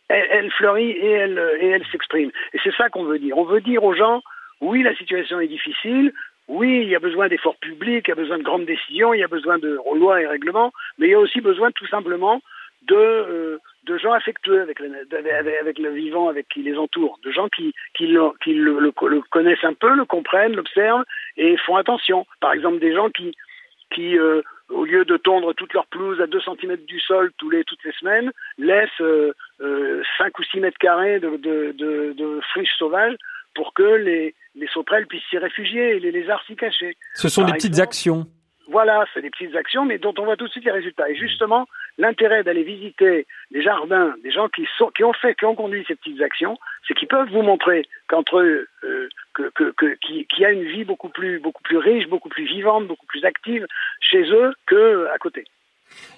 elle, 0.09 0.27
elle, 0.29 0.51
fleurit 0.51 0.91
et 0.91 1.11
elle, 1.11 1.57
et 1.59 1.67
elle 1.67 1.85
s'exprime. 1.87 2.31
Et 2.53 2.59
c'est 2.63 2.75
ça 2.75 2.89
qu'on 2.89 3.03
veut 3.03 3.19
dire. 3.19 3.37
On 3.37 3.45
veut 3.45 3.61
dire 3.61 3.83
aux 3.83 3.93
gens, 3.93 4.21
oui, 4.61 4.83
la 4.83 4.95
situation 4.95 5.39
est 5.39 5.47
difficile, 5.47 6.13
oui, 6.47 6.81
il 6.83 6.89
y 6.89 6.95
a 6.95 6.99
besoin 6.99 7.27
d'efforts 7.29 7.57
publics, 7.57 8.05
il 8.07 8.11
y 8.11 8.11
a 8.11 8.15
besoin 8.15 8.37
de 8.37 8.43
grandes 8.43 8.65
décisions, 8.65 9.13
il 9.13 9.19
y 9.21 9.23
a 9.23 9.27
besoin 9.27 9.57
de 9.57 9.79
lois 9.95 10.21
et 10.21 10.27
règlements, 10.27 10.73
mais 10.97 11.07
il 11.07 11.11
y 11.11 11.15
a 11.15 11.19
aussi 11.19 11.39
besoin 11.39 11.71
tout 11.71 11.87
simplement 11.87 12.41
de, 12.87 12.95
euh, 12.95 13.57
de 13.85 13.97
gens 13.97 14.13
affectueux 14.13 14.61
avec, 14.61 14.79
avec, 14.79 15.55
avec, 15.61 15.79
le 15.79 15.91
vivant, 15.91 16.29
avec 16.29 16.47
qui 16.49 16.61
les 16.63 16.77
entoure, 16.77 17.19
de 17.23 17.31
gens 17.31 17.49
qui, 17.49 17.73
qui, 17.95 18.07
le, 18.07 18.31
qui 18.43 18.53
le, 18.53 18.79
le, 18.79 18.93
le 19.07 19.21
connaissent 19.29 19.63
un 19.63 19.73
peu, 19.73 19.93
le 19.93 20.05
comprennent, 20.05 20.55
l'observent 20.55 21.03
et 21.37 21.57
font 21.57 21.75
attention. 21.75 22.25
Par 22.39 22.53
exemple, 22.53 22.79
des 22.79 22.93
gens 22.93 23.09
qui, 23.09 23.35
qui 23.93 24.17
euh, 24.17 24.41
au 24.69 24.85
lieu 24.85 25.05
de 25.05 25.17
tondre 25.17 25.53
toute 25.53 25.73
leur 25.73 25.85
pelouse 25.87 26.19
à 26.21 26.27
2 26.27 26.39
cm 26.41 26.77
du 26.87 26.99
sol 26.99 27.31
tous 27.37 27.49
les, 27.49 27.63
toutes 27.63 27.83
les 27.83 27.91
semaines, 27.93 28.31
laissent 28.57 28.89
euh, 29.01 29.33
euh, 29.61 30.01
5 30.17 30.37
ou 30.39 30.43
6 30.43 30.59
mètres 30.59 30.77
carrés 30.79 31.19
de, 31.19 31.37
de, 31.37 31.73
de, 31.77 32.13
de 32.13 32.39
friches 32.51 32.75
sauvages 32.77 33.15
pour 33.55 33.73
que 33.73 33.83
les, 33.83 34.33
les 34.55 34.67
sauterelles 34.67 35.07
puissent 35.07 35.23
s'y 35.29 35.37
réfugier 35.37 35.97
et 35.97 35.99
les 35.99 36.11
lézards 36.11 36.43
s'y 36.45 36.55
cacher. 36.55 36.97
Ce 37.13 37.29
sont 37.29 37.41
Par 37.41 37.51
des 37.51 37.57
petites 37.57 37.79
actions. 37.79 38.25
Voilà, 38.69 39.05
c'est 39.13 39.21
des 39.21 39.29
petites 39.29 39.55
actions, 39.55 39.85
mais 39.85 39.97
dont 39.97 40.13
on 40.17 40.23
voit 40.23 40.37
tout 40.37 40.45
de 40.45 40.51
suite 40.51 40.65
les 40.65 40.71
résultats. 40.71 41.09
Et 41.09 41.15
justement, 41.15 41.67
l'intérêt 41.97 42.43
d'aller 42.43 42.63
visiter 42.63 43.27
les 43.51 43.61
jardins 43.61 44.15
des 44.23 44.31
gens 44.31 44.47
qui, 44.47 44.65
ont 45.03 45.13
fait, 45.13 45.35
qui 45.35 45.45
ont 45.45 45.55
conduit 45.55 45.83
ces 45.87 45.95
petites 45.95 46.21
actions, 46.21 46.57
c'est 46.87 46.93
qu'ils 46.93 47.07
peuvent 47.07 47.29
vous 47.29 47.41
montrer 47.41 47.85
qu'entre 48.07 48.39
eux, 48.39 48.67
euh, 48.83 49.09
que, 49.33 50.43
a 50.45 50.51
une 50.51 50.63
vie 50.63 50.85
beaucoup 50.85 51.09
plus, 51.09 51.39
beaucoup 51.39 51.63
plus 51.63 51.77
riche, 51.77 52.07
beaucoup 52.07 52.29
plus 52.29 52.45
vivante, 52.45 52.87
beaucoup 52.87 53.05
plus 53.05 53.25
active 53.25 53.67
chez 53.99 54.23
eux 54.31 54.53
que 54.65 55.07
à 55.13 55.17
côté. 55.17 55.45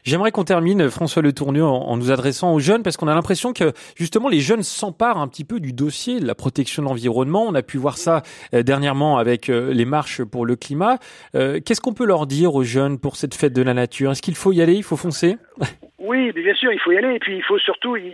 J'aimerais 0.03 0.31
qu'on 0.31 0.43
termine, 0.43 0.89
François 0.89 1.23
Le 1.23 1.33
Tournu, 1.33 1.63
en, 1.63 1.97
nous 1.97 2.11
adressant 2.11 2.53
aux 2.53 2.59
jeunes, 2.59 2.83
parce 2.83 2.95
qu'on 2.95 3.07
a 3.07 3.15
l'impression 3.15 3.53
que 3.53 3.73
justement 3.95 4.29
les 4.29 4.39
jeunes 4.39 4.61
s'emparent 4.61 5.17
un 5.17 5.27
petit 5.27 5.43
peu 5.43 5.59
du 5.59 5.73
dossier 5.73 6.19
de 6.19 6.27
la 6.27 6.35
protection 6.35 6.83
de 6.83 6.87
l'environnement. 6.87 7.43
On 7.47 7.55
a 7.55 7.63
pu 7.63 7.77
voir 7.77 7.97
ça 7.97 8.21
euh, 8.53 8.61
dernièrement 8.61 9.17
avec 9.17 9.49
euh, 9.49 9.73
les 9.73 9.85
marches 9.85 10.23
pour 10.23 10.45
le 10.45 10.55
climat. 10.55 10.99
Euh, 11.33 11.59
Qu'est-ce 11.65 11.81
qu'on 11.81 11.93
peut 11.93 12.05
leur 12.05 12.27
dire 12.27 12.53
aux 12.53 12.63
jeunes 12.63 12.99
pour 12.99 13.15
cette 13.15 13.33
fête 13.33 13.53
de 13.53 13.63
la 13.63 13.73
nature? 13.73 14.11
Est-ce 14.11 14.21
qu'il 14.21 14.35
faut 14.35 14.51
y 14.51 14.61
aller? 14.61 14.75
Il 14.75 14.83
faut 14.83 14.97
foncer? 14.97 15.37
Oui, 15.97 16.31
bien 16.33 16.53
sûr, 16.53 16.71
il 16.71 16.79
faut 16.79 16.91
y 16.91 16.97
aller. 16.97 17.15
Et 17.15 17.19
puis 17.19 17.35
il 17.37 17.43
faut 17.43 17.57
surtout, 17.57 17.95
il 17.95 18.13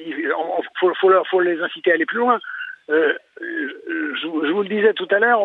faut, 0.79 1.41
les 1.41 1.59
inciter 1.59 1.91
à 1.91 1.95
aller 1.95 2.05
plus 2.05 2.19
loin. 2.19 2.39
Je, 2.87 3.17
je, 3.41 4.27
vous 4.27 4.61
le 4.63 4.69
disais 4.69 4.93
tout 4.93 5.07
à 5.11 5.19
l'heure, 5.19 5.41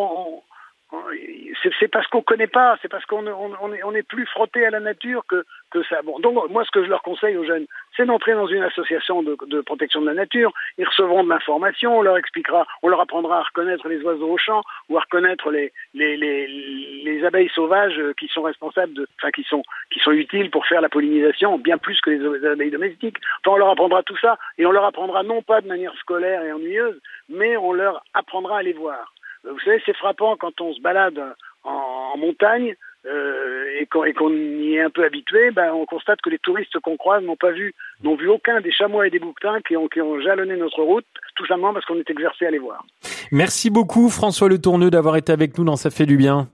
c'est 1.81 1.89
parce 1.89 2.07
qu'on 2.09 2.23
connaît 2.23 2.47
pas, 2.47 2.79
c'est 2.81 2.89
parce 2.89 3.05
qu'on 3.07 3.27
on, 3.27 3.53
on, 3.61 3.95
est, 3.95 4.03
plus 4.03 4.27
frotté 4.27 4.65
à 4.65 4.71
la 4.71 4.81
nature 4.81 5.25
que, 5.27 5.45
ça. 5.91 6.01
Donc 6.21 6.51
moi, 6.51 6.65
ce 6.65 6.71
que 6.71 6.83
je 6.83 6.89
leur 6.89 7.03
conseille 7.03 7.37
aux 7.37 7.45
jeunes, 7.45 7.67
c'est 7.97 8.07
d'entrer 8.07 8.33
dans 8.33 8.47
une 8.47 8.63
association 8.63 9.23
de, 9.23 9.61
protection 9.61 10.01
de 10.01 10.07
la 10.07 10.15
nature. 10.15 10.53
Ils 10.79 10.87
recevront 10.87 11.23
de 11.23 11.29
l'information, 11.29 11.99
on 11.99 12.03
leur 12.03 12.17
expliquera, 12.17 12.67
on 12.83 12.89
leur 12.89 13.01
apprendra 13.01 13.41
à 13.41 13.43
reconnaître 13.43 13.87
les 13.89 14.01
oiseaux 14.03 14.31
au 14.31 14.39
champ 14.39 14.63
ou 14.89 14.97
à 14.97 15.01
reconnaître 15.01 15.51
les 15.51 17.25
abeilles 17.25 17.51
sauvages 17.55 18.01
qui 18.19 18.29
sont 18.29 18.43
responsables 18.43 18.95
de, 18.95 19.07
enfin, 19.19 19.31
qui 19.33 19.43
sont, 19.43 19.63
qui 19.91 20.01
sont 20.01 20.13
utiles 20.13 20.51
pour 20.51 20.67
faire 20.67 20.81
la 20.81 20.89
pollinisation 20.89 21.59
bien 21.59 21.79
plus 21.79 22.01
que 22.01 22.11
les 22.11 22.47
abeilles 22.47 22.71
domestiques. 22.71 23.19
Enfin, 23.45 23.57
on 23.57 23.59
leur 23.59 23.71
apprendra 23.71 24.03
tout 24.03 24.17
ça 24.17 24.39
et 24.57 24.65
on 24.65 24.73
leur 24.73 24.85
apprendra 24.85 25.23
non 25.23 25.43
pas 25.43 25.61
de 25.61 25.69
manière 25.69 25.95
scolaire 25.97 26.43
et 26.43 26.53
ennuyeuse, 26.53 27.01
mais 27.29 27.57
on 27.57 27.73
leur 27.73 28.03
apprendra 28.15 28.59
à 28.59 28.63
les 28.63 28.73
voir. 28.73 29.13
Vous 29.51 29.61
savez, 29.61 29.81
c'est 29.85 29.97
frappant 29.97 30.37
quand 30.37 30.61
on 30.61 30.75
se 30.75 30.81
balade 30.81 31.21
en, 31.65 32.17
montagne 32.19 32.75
euh, 33.05 33.65
et 33.79 33.87
qu'on 33.87 34.31
y 34.31 34.75
est 34.75 34.81
un 34.81 34.91
peu 34.91 35.05
habitué, 35.05 35.51
ben, 35.51 35.73
on 35.73 35.85
constate 35.85 36.21
que 36.23 36.31
les 36.31 36.39
touristes 36.39 36.79
qu'on 36.81 36.97
croise 36.97 37.23
n'ont 37.23 37.37
pas 37.37 37.53
vu, 37.53 37.75
n'ont 38.03 38.17
vu 38.17 38.29
aucun 38.29 38.61
des 38.61 38.73
chamois 38.73 39.07
et 39.07 39.11
des 39.11 39.19
bouquetins 39.19 39.61
qui 39.67 39.77
ont, 39.77 39.87
qui 39.87 40.01
ont 40.01 40.19
jalonné 40.21 40.57
notre 40.57 40.83
route, 40.83 41.05
tout 41.37 41.47
simplement 41.47 41.75
parce 41.75 41.85
qu'on 41.85 41.99
est 41.99 42.09
exercé 42.09 42.47
à 42.47 42.51
les 42.51 42.59
voir. 42.59 42.85
Merci 43.33 43.71
beaucoup 43.71 44.09
François 44.09 44.49
Le 44.49 44.59
Tourneux 44.59 44.91
d'avoir 44.91 45.17
été 45.17 45.31
avec 45.31 45.59
nous 45.59 45.65
dans 45.65 45.77
Ça 45.77 45.91
fait 45.91 46.07
du 46.07 46.17
bien. 46.17 46.49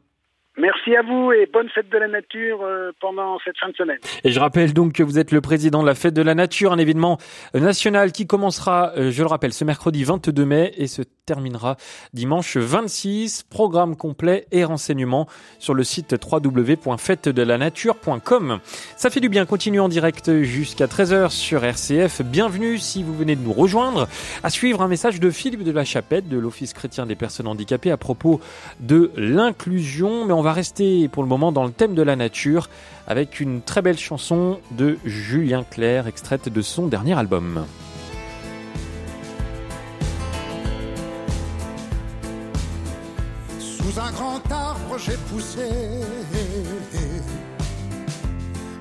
Merci 0.57 0.72
à 0.91 1.03
vous 1.03 1.33
et 1.33 1.49
bonne 1.53 1.69
fête 1.69 1.89
de 1.89 1.99
la 1.99 2.09
nature 2.09 2.62
euh, 2.62 2.91
pendant 3.01 3.39
cette 3.45 3.57
fin 3.59 3.69
de 3.69 3.75
semaine. 3.75 3.99
Et 4.25 4.33
je 4.33 4.41
rappelle 4.41 4.73
donc 4.73 4.95
que 4.95 5.03
vous 5.03 5.19
êtes 5.19 5.31
le 5.31 5.41
président 5.41 5.83
de 5.83 5.87
la 5.87 5.95
fête 5.95 6.15
de 6.15 6.23
la 6.23 6.35
nature, 6.35 6.73
un 6.73 6.79
événement 6.79 7.19
national 7.55 8.12
qui 8.12 8.27
commencera, 8.27 8.93
euh, 8.97 9.12
je 9.12 9.23
le 9.23 9.29
rappelle, 9.29 9.53
ce 9.53 9.65
mercredi 9.65 10.03
22 10.03 10.45
mai 10.45 10.73
et 10.77 10.89
se 10.89 11.03
terminera 11.25 11.77
dimanche 12.12 12.57
26. 12.57 13.45
Programme 13.45 13.95
complet 13.97 14.49
et 14.51 14.65
renseignements 14.65 15.29
sur 15.61 15.75
le 15.75 15.85
site 15.85 16.17
www.fêtedelanature.com. 16.21 18.59
Ça 18.97 19.11
fait 19.11 19.21
du 19.21 19.29
bien, 19.29 19.47
continue 19.47 19.79
en 19.79 19.89
direct 19.89 20.43
jusqu'à 20.43 20.87
13h 20.87 21.31
sur 21.31 21.65
RCF. 21.65 22.23
Bienvenue 22.23 22.79
si 22.79 23.05
vous 23.05 23.15
venez 23.15 23.37
de 23.37 23.43
nous 23.43 23.53
rejoindre. 23.53 24.09
À 24.43 24.51
suivre 24.51 24.83
un 24.83 24.89
message 24.89 25.21
de 25.21 25.31
Philippe 25.31 25.62
de 25.62 25.71
la 25.71 25.85
Chapette 25.85 26.29
de 26.29 26.39
l'Office 26.39 26.73
chrétien 26.73 27.07
des 27.07 27.15
personnes 27.15 27.47
handicapées 27.47 27.93
à 27.93 27.97
propos 27.97 28.41
de 28.81 29.12
l'inclusion. 29.17 30.25
Mais 30.25 30.33
on 30.33 30.43
va 30.43 30.53
rester 30.53 30.72
pour 31.11 31.23
le 31.23 31.29
moment 31.29 31.52
dans 31.52 31.64
le 31.64 31.71
thème 31.71 31.95
de 31.95 32.02
la 32.02 32.17
nature 32.17 32.71
avec 33.07 33.41
une 33.41 33.61
très 33.61 33.83
belle 33.83 33.99
chanson 33.99 34.59
de 34.71 34.97
Julien 35.05 35.64
Clerc, 35.69 36.07
extraite 36.07 36.49
de 36.49 36.62
son 36.62 36.87
dernier 36.87 37.19
album. 37.19 37.67
Sous 43.59 44.00
un 44.00 44.11
grand 44.12 44.41
arbre, 44.50 44.97
j'ai 44.99 45.17
poussé 45.31 45.69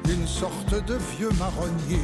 une 0.08 0.28
sorte 0.28 0.86
de 0.86 0.98
vieux 1.18 1.32
marronnier 1.38 2.00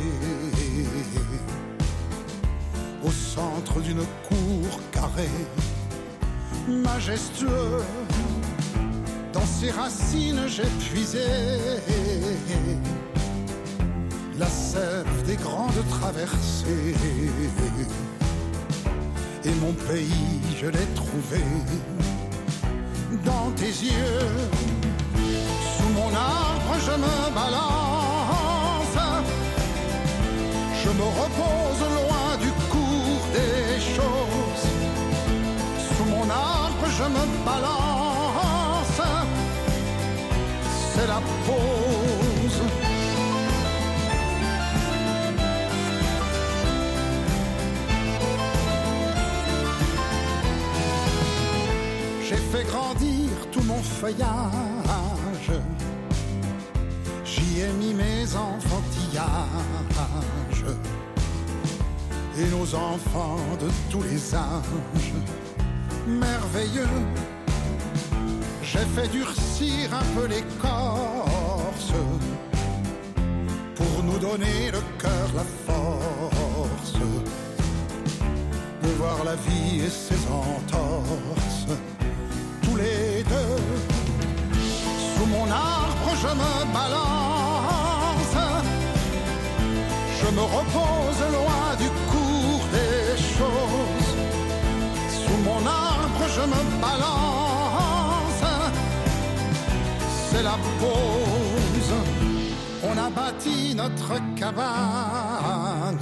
au 3.06 3.12
centre 3.12 3.80
d'une 3.80 4.04
cour 4.28 4.82
carrée, 4.92 5.30
majestueux 6.68 7.82
ses 9.60 9.72
racines, 9.72 10.48
j'ai 10.48 10.70
puisé 10.90 11.26
la 14.38 14.46
sève 14.46 15.24
des 15.26 15.36
grandes 15.36 15.84
traversées. 15.90 16.94
Et 19.46 19.54
mon 19.62 19.74
pays, 19.74 20.42
je 20.62 20.68
l'ai 20.68 20.88
trouvé 20.94 21.42
dans 23.26 23.50
tes 23.56 23.74
yeux. 23.92 24.30
Sous 25.76 25.92
mon 26.00 26.12
arbre, 26.14 26.74
je 26.86 26.96
me 27.04 27.16
balance. 27.34 28.98
Je 30.84 30.90
me 31.00 31.08
repose 31.22 31.82
loin 32.00 32.30
du 32.46 32.52
cours 32.72 33.24
des 33.34 33.80
choses. 33.96 34.68
Sous 35.96 36.06
mon 36.06 36.30
arbre, 36.30 36.86
je 36.98 37.04
me 37.04 37.46
balance 37.46 37.97
J'ai 52.28 52.36
fait 52.36 52.66
grandir 52.66 53.30
tout 53.54 53.62
mon 53.62 53.82
feuillage. 53.82 54.18
J'y 57.24 57.62
ai 57.62 57.72
mis 57.80 57.94
mes 57.94 58.26
enfantillages. 58.36 59.46
Et 62.38 62.46
nos 62.52 62.76
enfants 62.76 63.38
de 63.62 63.68
tous 63.90 64.04
les 64.04 64.36
âges. 64.36 65.14
Merveilleux 66.06 66.86
j'ai 68.72 68.86
fait 68.96 69.08
durcir 69.10 69.94
un 69.94 70.04
peu 70.16 70.28
l'écorce 70.28 71.94
pour 73.76 74.04
nous 74.04 74.20
donner 74.20 74.72
le 74.72 74.82
cœur, 75.02 75.28
la 75.36 75.46
force 75.66 76.94
de 78.84 78.88
voir 79.00 79.24
la 79.24 79.36
vie 79.36 79.86
et 79.86 79.90
ses 79.90 80.22
entorses. 80.28 81.68
Tous 82.64 82.76
les 82.76 83.24
deux, 83.24 83.62
sous 85.16 85.26
mon 85.28 85.50
arbre, 85.50 86.10
je 86.24 86.32
me 86.42 86.74
balance. 86.74 88.38
Je 90.20 90.28
me 90.36 90.42
repose 90.42 91.22
loin 91.38 91.68
du 91.80 91.90
cours 92.12 92.66
des 92.78 93.18
choses. 93.38 94.12
Sous 95.22 95.38
mon 95.44 95.66
arbre, 95.66 96.24
je 96.36 96.42
me 96.42 96.82
balance 96.82 97.27
la 100.44 100.58
pause. 100.80 101.94
On 102.84 102.98
a 102.98 103.10
bâti 103.10 103.76
notre 103.76 104.14
cabane, 104.36 105.98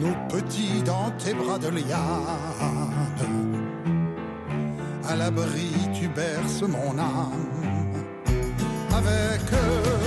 nos 0.00 0.16
petits 0.28 0.82
dans 0.84 1.10
tes 1.18 1.34
bras 1.34 1.58
de 1.58 1.68
liane. 1.68 2.92
À 5.08 5.16
l'abri, 5.16 5.70
tu 5.94 6.08
berces 6.08 6.62
mon 6.62 6.98
âme. 6.98 7.48
Avec 8.98 9.42
eux, 9.52 10.01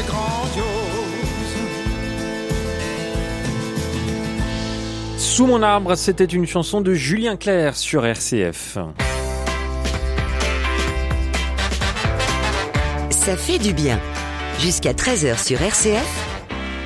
C'est 0.00 0.06
grandiose. 0.06 0.64
Sous 5.18 5.46
mon 5.46 5.62
arbre, 5.62 5.94
c'était 5.94 6.24
une 6.24 6.46
chanson 6.46 6.80
de 6.80 6.94
Julien 6.94 7.36
Clerc 7.36 7.76
sur 7.76 8.06
RCF. 8.06 8.78
Ça 13.10 13.36
fait 13.36 13.58
du 13.58 13.74
bien. 13.74 14.00
Jusqu'à 14.58 14.92
13h 14.92 15.42
sur 15.44 15.60
RCF. 15.60 16.29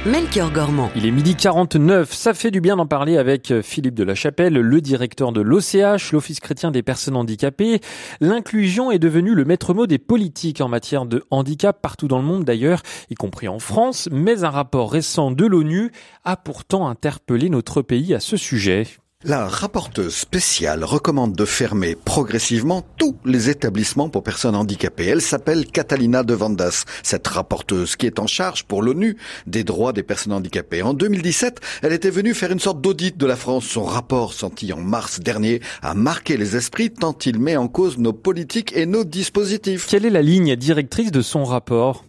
Melchior 0.06 0.52
Gormand. 0.52 0.90
Il 0.96 1.06
est 1.06 1.10
midi 1.10 1.34
49. 1.34 2.12
Ça 2.12 2.34
fait 2.34 2.50
du 2.50 2.60
bien 2.60 2.76
d'en 2.76 2.86
parler 2.86 3.16
avec 3.16 3.50
euh, 3.50 3.62
Philippe 3.62 3.94
de 3.94 4.04
la 4.04 4.14
Chapelle, 4.14 4.52
le 4.52 4.80
directeur 4.82 5.32
de 5.32 5.40
l'OCH, 5.40 6.12
l'Office 6.12 6.40
chrétien 6.40 6.70
des 6.70 6.82
personnes 6.82 7.16
handicapées. 7.16 7.80
L'inclusion 8.20 8.90
est 8.90 8.98
devenue 8.98 9.34
le 9.34 9.46
maître 9.46 9.72
mot 9.72 9.86
des 9.86 9.96
politiques 9.96 10.60
en 10.60 10.68
matière 10.68 11.06
de 11.06 11.24
handicap 11.30 11.80
partout 11.80 12.06
dans 12.06 12.18
le 12.18 12.24
monde 12.24 12.44
d'ailleurs, 12.44 12.82
y 13.08 13.14
compris 13.14 13.48
en 13.48 13.58
France. 13.58 14.10
Mais 14.12 14.44
un 14.44 14.50
rapport 14.50 14.92
récent 14.92 15.30
de 15.30 15.46
l'ONU 15.46 15.90
a 16.22 16.36
pourtant 16.36 16.86
interpellé 16.86 17.48
notre 17.48 17.80
pays 17.80 18.12
à 18.12 18.20
ce 18.20 18.36
sujet. 18.36 18.86
La 19.26 19.48
rapporteuse 19.48 20.14
spéciale 20.14 20.84
recommande 20.84 21.34
de 21.34 21.46
fermer 21.46 21.96
progressivement 21.96 22.84
tous 22.98 23.16
les 23.24 23.48
établissements 23.48 24.10
pour 24.10 24.22
personnes 24.22 24.54
handicapées. 24.54 25.06
Elle 25.06 25.22
s'appelle 25.22 25.64
Catalina 25.64 26.22
de 26.22 26.34
Vandas, 26.34 26.84
cette 27.02 27.26
rapporteuse 27.28 27.96
qui 27.96 28.04
est 28.04 28.18
en 28.18 28.26
charge 28.26 28.64
pour 28.64 28.82
l'ONU 28.82 29.16
des 29.46 29.64
droits 29.64 29.94
des 29.94 30.02
personnes 30.02 30.34
handicapées. 30.34 30.82
En 30.82 30.92
2017, 30.92 31.58
elle 31.80 31.94
était 31.94 32.10
venue 32.10 32.34
faire 32.34 32.52
une 32.52 32.60
sorte 32.60 32.82
d'audit 32.82 33.16
de 33.16 33.24
la 33.24 33.36
France. 33.36 33.64
Son 33.64 33.84
rapport 33.84 34.34
sorti 34.34 34.74
en 34.74 34.82
mars 34.82 35.20
dernier 35.20 35.62
a 35.80 35.94
marqué 35.94 36.36
les 36.36 36.54
esprits 36.54 36.90
tant 36.90 37.16
il 37.24 37.38
met 37.38 37.56
en 37.56 37.66
cause 37.66 37.96
nos 37.96 38.12
politiques 38.12 38.76
et 38.76 38.84
nos 38.84 39.04
dispositifs. 39.04 39.86
Quelle 39.88 40.04
est 40.04 40.10
la 40.10 40.20
ligne 40.20 40.54
directrice 40.54 41.12
de 41.12 41.22
son 41.22 41.44
rapport? 41.44 42.04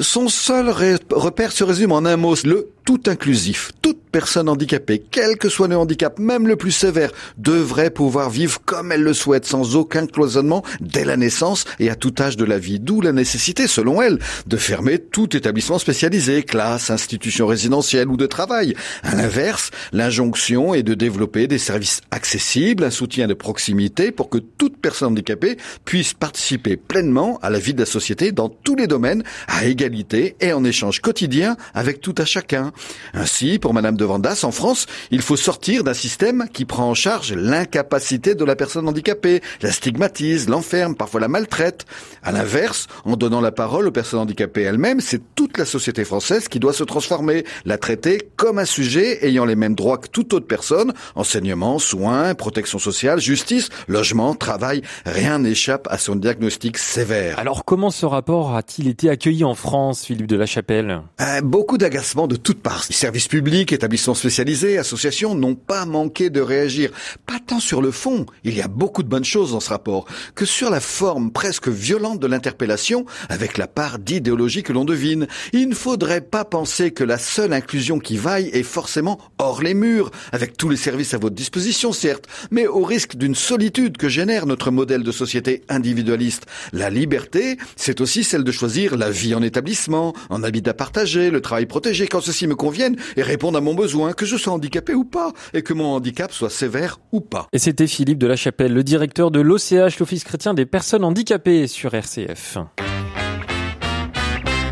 Son 0.00 0.28
seul 0.28 0.68
repère 1.10 1.50
se 1.50 1.64
résume 1.64 1.90
en 1.90 2.04
un 2.04 2.16
mot, 2.16 2.36
le 2.44 2.70
tout 2.88 3.02
inclusif. 3.06 3.70
Toute 3.82 3.98
personne 4.10 4.48
handicapée, 4.48 5.02
quel 5.10 5.36
que 5.36 5.50
soit 5.50 5.68
le 5.68 5.76
handicap, 5.76 6.18
même 6.18 6.48
le 6.48 6.56
plus 6.56 6.72
sévère, 6.72 7.10
devrait 7.36 7.90
pouvoir 7.90 8.30
vivre 8.30 8.62
comme 8.64 8.92
elle 8.92 9.02
le 9.02 9.12
souhaite, 9.12 9.44
sans 9.44 9.76
aucun 9.76 10.06
cloisonnement, 10.06 10.64
dès 10.80 11.04
la 11.04 11.18
naissance 11.18 11.66
et 11.80 11.90
à 11.90 11.96
tout 11.96 12.14
âge 12.18 12.38
de 12.38 12.46
la 12.46 12.58
vie. 12.58 12.80
D'où 12.80 13.02
la 13.02 13.12
nécessité, 13.12 13.66
selon 13.66 14.00
elle, 14.00 14.18
de 14.46 14.56
fermer 14.56 14.98
tout 14.98 15.36
établissement 15.36 15.78
spécialisé, 15.78 16.44
classe, 16.44 16.88
institution 16.88 17.46
résidentielle 17.46 18.08
ou 18.08 18.16
de 18.16 18.24
travail. 18.24 18.74
À 19.02 19.14
l'inverse, 19.14 19.70
l'injonction 19.92 20.72
est 20.72 20.82
de 20.82 20.94
développer 20.94 21.46
des 21.46 21.58
services 21.58 22.00
accessibles, 22.10 22.84
un 22.84 22.90
soutien 22.90 23.26
de 23.26 23.34
proximité 23.34 24.12
pour 24.12 24.30
que 24.30 24.38
toute 24.38 24.78
personne 24.78 25.12
handicapée 25.12 25.58
puisse 25.84 26.14
participer 26.14 26.78
pleinement 26.78 27.38
à 27.42 27.50
la 27.50 27.58
vie 27.58 27.74
de 27.74 27.80
la 27.80 27.86
société 27.86 28.32
dans 28.32 28.48
tous 28.48 28.76
les 28.76 28.86
domaines, 28.86 29.24
à 29.46 29.66
égalité 29.66 30.36
et 30.40 30.54
en 30.54 30.64
échange 30.64 31.00
quotidien 31.00 31.58
avec 31.74 32.00
tout 32.00 32.14
à 32.16 32.24
chacun. 32.24 32.72
Ainsi, 33.14 33.58
pour 33.58 33.74
Madame 33.74 33.96
de 33.96 34.04
Vandas, 34.04 34.40
en 34.44 34.52
France, 34.52 34.86
il 35.10 35.22
faut 35.22 35.36
sortir 35.36 35.84
d'un 35.84 35.94
système 35.94 36.48
qui 36.52 36.64
prend 36.64 36.88
en 36.88 36.94
charge 36.94 37.32
l'incapacité 37.32 38.34
de 38.34 38.44
la 38.44 38.56
personne 38.56 38.88
handicapée, 38.88 39.40
la 39.62 39.72
stigmatise, 39.72 40.48
l'enferme, 40.48 40.94
parfois 40.94 41.20
la 41.20 41.28
maltraite. 41.28 41.84
À 42.22 42.32
l'inverse, 42.32 42.86
en 43.04 43.16
donnant 43.16 43.40
la 43.40 43.52
parole 43.52 43.86
aux 43.86 43.92
personnes 43.92 44.20
handicapées 44.20 44.62
elles-mêmes, 44.62 45.00
c'est 45.00 45.22
toute 45.34 45.58
la 45.58 45.64
société 45.64 46.04
française 46.04 46.48
qui 46.48 46.58
doit 46.60 46.72
se 46.72 46.84
transformer, 46.84 47.44
la 47.64 47.78
traiter 47.78 48.30
comme 48.36 48.58
un 48.58 48.64
sujet 48.64 49.24
ayant 49.26 49.44
les 49.44 49.56
mêmes 49.56 49.74
droits 49.74 49.98
que 49.98 50.08
toute 50.08 50.32
autre 50.32 50.46
personne, 50.46 50.92
enseignement, 51.14 51.78
soins, 51.78 52.34
protection 52.34 52.78
sociale, 52.78 53.20
justice, 53.20 53.68
logement, 53.86 54.34
travail, 54.34 54.82
rien 55.04 55.38
n'échappe 55.38 55.88
à 55.90 55.98
son 55.98 56.16
diagnostic 56.16 56.78
sévère. 56.78 57.38
Alors 57.38 57.64
comment 57.64 57.90
ce 57.90 58.06
rapport 58.06 58.54
a-t-il 58.54 58.88
été 58.88 59.10
accueilli 59.10 59.44
en 59.44 59.54
France, 59.54 60.04
Philippe 60.04 60.26
de 60.26 60.36
la 60.36 60.46
Chapelle? 60.46 61.02
Euh, 61.20 61.40
Beaucoup 61.42 61.78
d'agacement 61.78 62.26
de 62.26 62.36
toutes 62.36 62.62
les 62.88 62.94
services 62.94 63.28
publics, 63.28 63.72
établissements 63.72 64.14
spécialisés, 64.14 64.78
associations 64.78 65.34
n'ont 65.34 65.54
pas 65.54 65.86
manqué 65.86 66.30
de 66.30 66.40
réagir. 66.40 66.90
Pas 67.26 67.38
tant 67.44 67.60
sur 67.60 67.82
le 67.82 67.90
fond, 67.90 68.26
il 68.44 68.56
y 68.56 68.62
a 68.62 68.68
beaucoup 68.68 69.02
de 69.02 69.08
bonnes 69.08 69.24
choses 69.24 69.52
dans 69.52 69.60
ce 69.60 69.70
rapport, 69.70 70.06
que 70.34 70.44
sur 70.44 70.70
la 70.70 70.80
forme 70.80 71.30
presque 71.32 71.68
violente 71.68 72.20
de 72.20 72.26
l'interpellation, 72.26 73.06
avec 73.28 73.58
la 73.58 73.66
part 73.66 73.98
d'idéologie 73.98 74.62
que 74.62 74.72
l'on 74.72 74.84
devine. 74.84 75.26
Il 75.52 75.68
ne 75.68 75.74
faudrait 75.74 76.20
pas 76.20 76.44
penser 76.44 76.90
que 76.90 77.04
la 77.04 77.18
seule 77.18 77.52
inclusion 77.52 77.98
qui 77.98 78.16
vaille 78.16 78.50
est 78.52 78.62
forcément 78.62 79.18
hors 79.38 79.62
les 79.62 79.74
murs, 79.74 80.10
avec 80.32 80.56
tous 80.56 80.68
les 80.68 80.76
services 80.76 81.14
à 81.14 81.18
votre 81.18 81.34
disposition, 81.36 81.92
certes, 81.92 82.26
mais 82.50 82.66
au 82.66 82.82
risque 82.82 83.16
d'une 83.16 83.34
solitude 83.34 83.96
que 83.96 84.08
génère 84.08 84.46
notre 84.46 84.70
modèle 84.70 85.02
de 85.02 85.12
société 85.12 85.62
individualiste. 85.68 86.46
La 86.72 86.90
liberté, 86.90 87.56
c'est 87.76 88.00
aussi 88.00 88.24
celle 88.24 88.44
de 88.44 88.52
choisir 88.52 88.96
la 88.96 89.10
vie 89.10 89.34
en 89.34 89.42
établissement, 89.42 90.14
en 90.28 90.42
habitat 90.42 90.74
partagé, 90.74 91.30
le 91.30 91.40
travail 91.40 91.66
protégé, 91.66 92.08
quand 92.08 92.20
ceci 92.20 92.46
me 92.46 92.57
conviennent 92.58 92.96
et 93.16 93.22
répondent 93.22 93.56
à 93.56 93.62
mon 93.62 93.74
besoin, 93.74 94.12
que 94.12 94.26
je 94.26 94.36
sois 94.36 94.52
handicapé 94.52 94.92
ou 94.92 95.04
pas, 95.04 95.32
et 95.54 95.62
que 95.62 95.72
mon 95.72 95.86
handicap 95.86 96.30
soit 96.30 96.50
sévère 96.50 97.00
ou 97.12 97.22
pas. 97.22 97.48
Et 97.54 97.58
c'était 97.58 97.86
Philippe 97.86 98.18
de 98.18 98.26
la 98.26 98.36
Chapelle, 98.36 98.74
le 98.74 98.84
directeur 98.84 99.30
de 99.30 99.40
l'OCH, 99.40 99.98
l'Office 99.98 100.24
chrétien 100.24 100.52
des 100.52 100.66
personnes 100.66 101.04
handicapées 101.04 101.66
sur 101.66 101.94
RCF. 101.94 102.58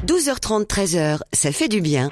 12h30, 0.07 0.67
13h, 0.67 1.21
ça 1.33 1.53
fait 1.53 1.69
du 1.69 1.81
bien. 1.81 2.11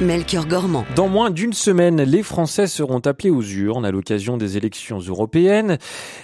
Melchior 0.00 0.46
Gormand. 0.46 0.84
Dans 0.94 1.08
moins 1.08 1.30
d'une 1.30 1.54
semaine, 1.54 2.02
les 2.02 2.22
Français 2.22 2.66
seront 2.66 2.98
appelés 2.98 3.30
aux 3.30 3.42
urnes 3.42 3.86
à 3.86 3.90
l'occasion 3.90 4.36
des 4.36 4.58
élections 4.58 4.98
européennes. 4.98 5.78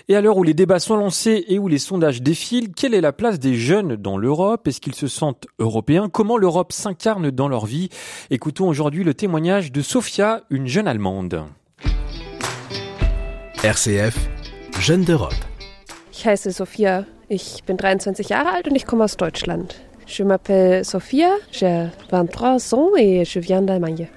Et 0.08 0.16
à 0.16 0.20
l'heure 0.20 0.37
où 0.37 0.42
les 0.42 0.52
débats 0.52 0.78
sont 0.78 0.96
lancés 0.96 1.46
et 1.48 1.58
où 1.58 1.68
les 1.68 1.78
sondages 1.78 2.20
défilent, 2.20 2.72
quelle 2.72 2.92
est 2.92 3.00
la 3.00 3.14
place 3.14 3.38
des 3.38 3.54
jeunes 3.54 3.96
dans 3.96 4.18
l'Europe? 4.18 4.68
Est-ce 4.68 4.80
qu'ils 4.80 4.94
se 4.94 5.08
sentent 5.08 5.46
européens? 5.58 6.11
Comment 6.12 6.37
l'Europe 6.37 6.72
s'incarne 6.72 7.30
dans 7.30 7.48
leur 7.48 7.64
vie? 7.64 7.88
Écoutons 8.30 8.68
aujourd'hui 8.68 9.04
le 9.04 9.14
témoignage 9.14 9.72
de 9.72 9.80
Sophia, 9.80 10.42
une 10.50 10.66
jeune 10.66 10.87
Allemande. 10.87 11.42
RCF, 13.64 14.28
Jeune 14.80 15.04
d'Europe. 15.04 15.32
Ich 16.12 16.26
heiße 16.26 16.50
Sophia, 16.52 17.06
ich 17.30 17.64
bin 17.64 17.76
23 17.76 18.28
Jahre 18.28 18.50
alt 18.50 18.68
und 18.68 18.76
ich 18.76 18.85
komme 18.85 19.04
aus 19.04 19.16
Deutschland. 19.16 19.80
Je 20.12 20.25
m'appelle 20.25 20.85
Sophia, 20.85 21.31
j'ai 21.53 21.87
23 22.11 22.75
ans 22.75 22.90
et 22.98 23.25
je 23.25 23.38
viens 23.38 23.62
d'Allemagne. 23.62 24.09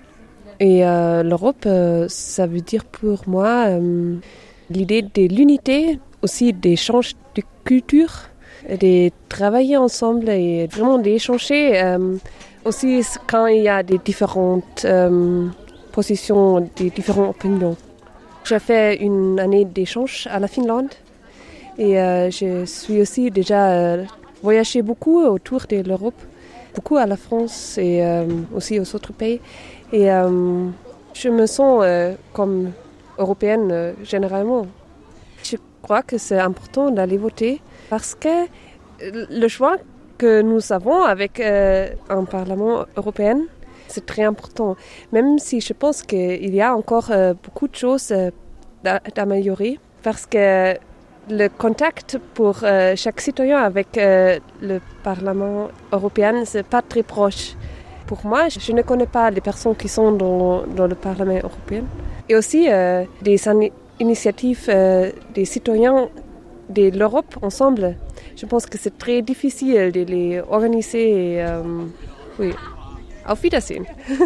Et 0.60 0.86
euh, 0.86 1.24
l'Europe, 1.24 1.64
euh, 1.66 2.08
ça 2.10 2.48
veut 2.48 2.60
dire 2.60 2.84
pour 2.84 3.22
moi 3.28 3.68
euh, 3.70 4.18
l'idée 4.70 5.04
de 5.04 5.34
l'unité, 5.34 6.02
aussi 6.22 6.52
d'échange 6.52 7.14
de 7.36 7.44
culture, 7.64 8.12
de 8.70 9.10
travailler 9.30 9.78
ensemble 9.78 10.28
et 10.32 10.68
vraiment 10.68 10.98
d'échanger. 10.98 11.82
aussi 12.66 13.02
quand 13.26 13.48
il 13.48 13.64
y 13.64 13.70
a 13.70 13.82
des 13.82 14.00
différentes 14.00 14.86
positions, 15.94 16.60
des 16.76 16.90
différentes 16.90 17.38
opinions. 17.38 17.78
J'ai 18.44 18.60
fait 18.60 18.98
une 18.98 19.40
année 19.40 19.64
d'échange 19.64 20.28
à 20.30 20.40
la 20.40 20.50
Finlande 20.50 20.94
et 21.78 21.94
je 21.94 22.66
suis 22.66 23.00
aussi 23.00 23.32
déjà 23.32 23.96
voyagé 24.46 24.82
beaucoup 24.84 25.18
autour 25.38 25.62
de 25.72 25.78
l'Europe, 25.90 26.22
beaucoup 26.76 26.98
à 26.98 27.08
la 27.14 27.18
France 27.18 27.78
et 27.88 27.96
euh, 28.06 28.26
aussi 28.58 28.80
aux 28.80 28.90
autres 28.96 29.14
pays. 29.22 29.40
Et 29.92 30.06
euh, 30.12 30.68
je 31.22 31.30
me 31.30 31.46
sens 31.58 31.74
euh, 31.82 32.14
comme 32.38 32.72
européenne 33.18 33.96
généralement. 34.12 34.64
Je 35.50 35.58
crois 35.82 36.04
que 36.10 36.18
c'est 36.26 36.40
important 36.52 36.86
d'aller 36.96 37.18
voter 37.28 37.54
parce 37.90 38.14
que 38.24 38.36
le 39.44 39.48
choix 39.56 39.76
que 40.22 40.42
nous 40.42 40.62
avons 40.78 41.02
avec 41.16 41.34
un 42.18 42.24
Parlement 42.36 42.86
européen, 42.96 43.38
c'est 43.88 44.06
très 44.06 44.26
important. 44.34 44.76
Même 45.12 45.40
si 45.40 45.60
je 45.68 45.74
pense 45.74 45.98
qu'il 46.10 46.54
y 46.62 46.62
a 46.62 46.72
encore 46.82 47.10
beaucoup 47.44 47.68
de 47.68 47.76
choses 47.76 48.14
d'améliorer 49.16 49.74
parce 50.04 50.26
que 50.26 50.76
le 51.30 51.48
contact 51.48 52.20
pour 52.34 52.60
euh, 52.64 52.94
chaque 52.96 53.22
citoyen 53.22 53.60
avec 53.60 53.98
euh, 53.98 54.40
le 54.62 54.80
Parlement 55.04 55.70
européen, 55.92 56.44
c'est 56.46 56.66
pas 56.66 56.82
très 56.82 57.04
proche. 57.04 57.54
Pour 58.08 58.26
moi, 58.26 58.50
je 58.50 58.72
ne 58.72 58.82
connais 58.84 59.08
pas 59.08 59.32
les 59.32 59.42
personnes 59.42 59.76
qui 59.76 59.88
sont 59.88 60.12
dans, 60.12 60.88
le 60.88 60.96
Parlement 60.96 61.40
européen. 61.44 61.84
Et 62.30 62.36
aussi 62.36 62.68
euh, 62.70 63.04
des 63.22 63.40
initiatives 64.00 64.68
des 65.34 65.46
citoyens 65.46 66.10
de 66.70 66.90
l'Europe 66.98 67.38
ensemble. 67.42 67.96
Je 68.36 68.46
pense 68.46 68.66
que 68.66 68.78
c'est 68.78 68.98
très 68.98 69.22
difficile 69.22 69.92
de 69.92 70.02
les 70.02 70.42
organiser. 70.50 71.44
Oui. 72.38 72.54
Auf 73.28 73.42
Wiedersehen. 73.42 73.86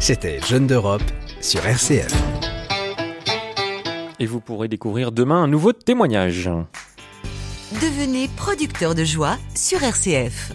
C'était 0.00 0.40
Jeunes 0.40 0.66
d'Europe 0.66 1.02
sur 1.40 1.64
RCF. 1.64 2.53
Et 4.20 4.26
vous 4.26 4.40
pourrez 4.40 4.68
découvrir 4.68 5.12
demain 5.12 5.42
un 5.42 5.48
nouveau 5.48 5.72
témoignage. 5.72 6.50
Devenez 7.72 8.28
producteur 8.36 8.94
de 8.94 9.04
joie 9.04 9.36
sur 9.54 9.82
RCF. 9.82 10.52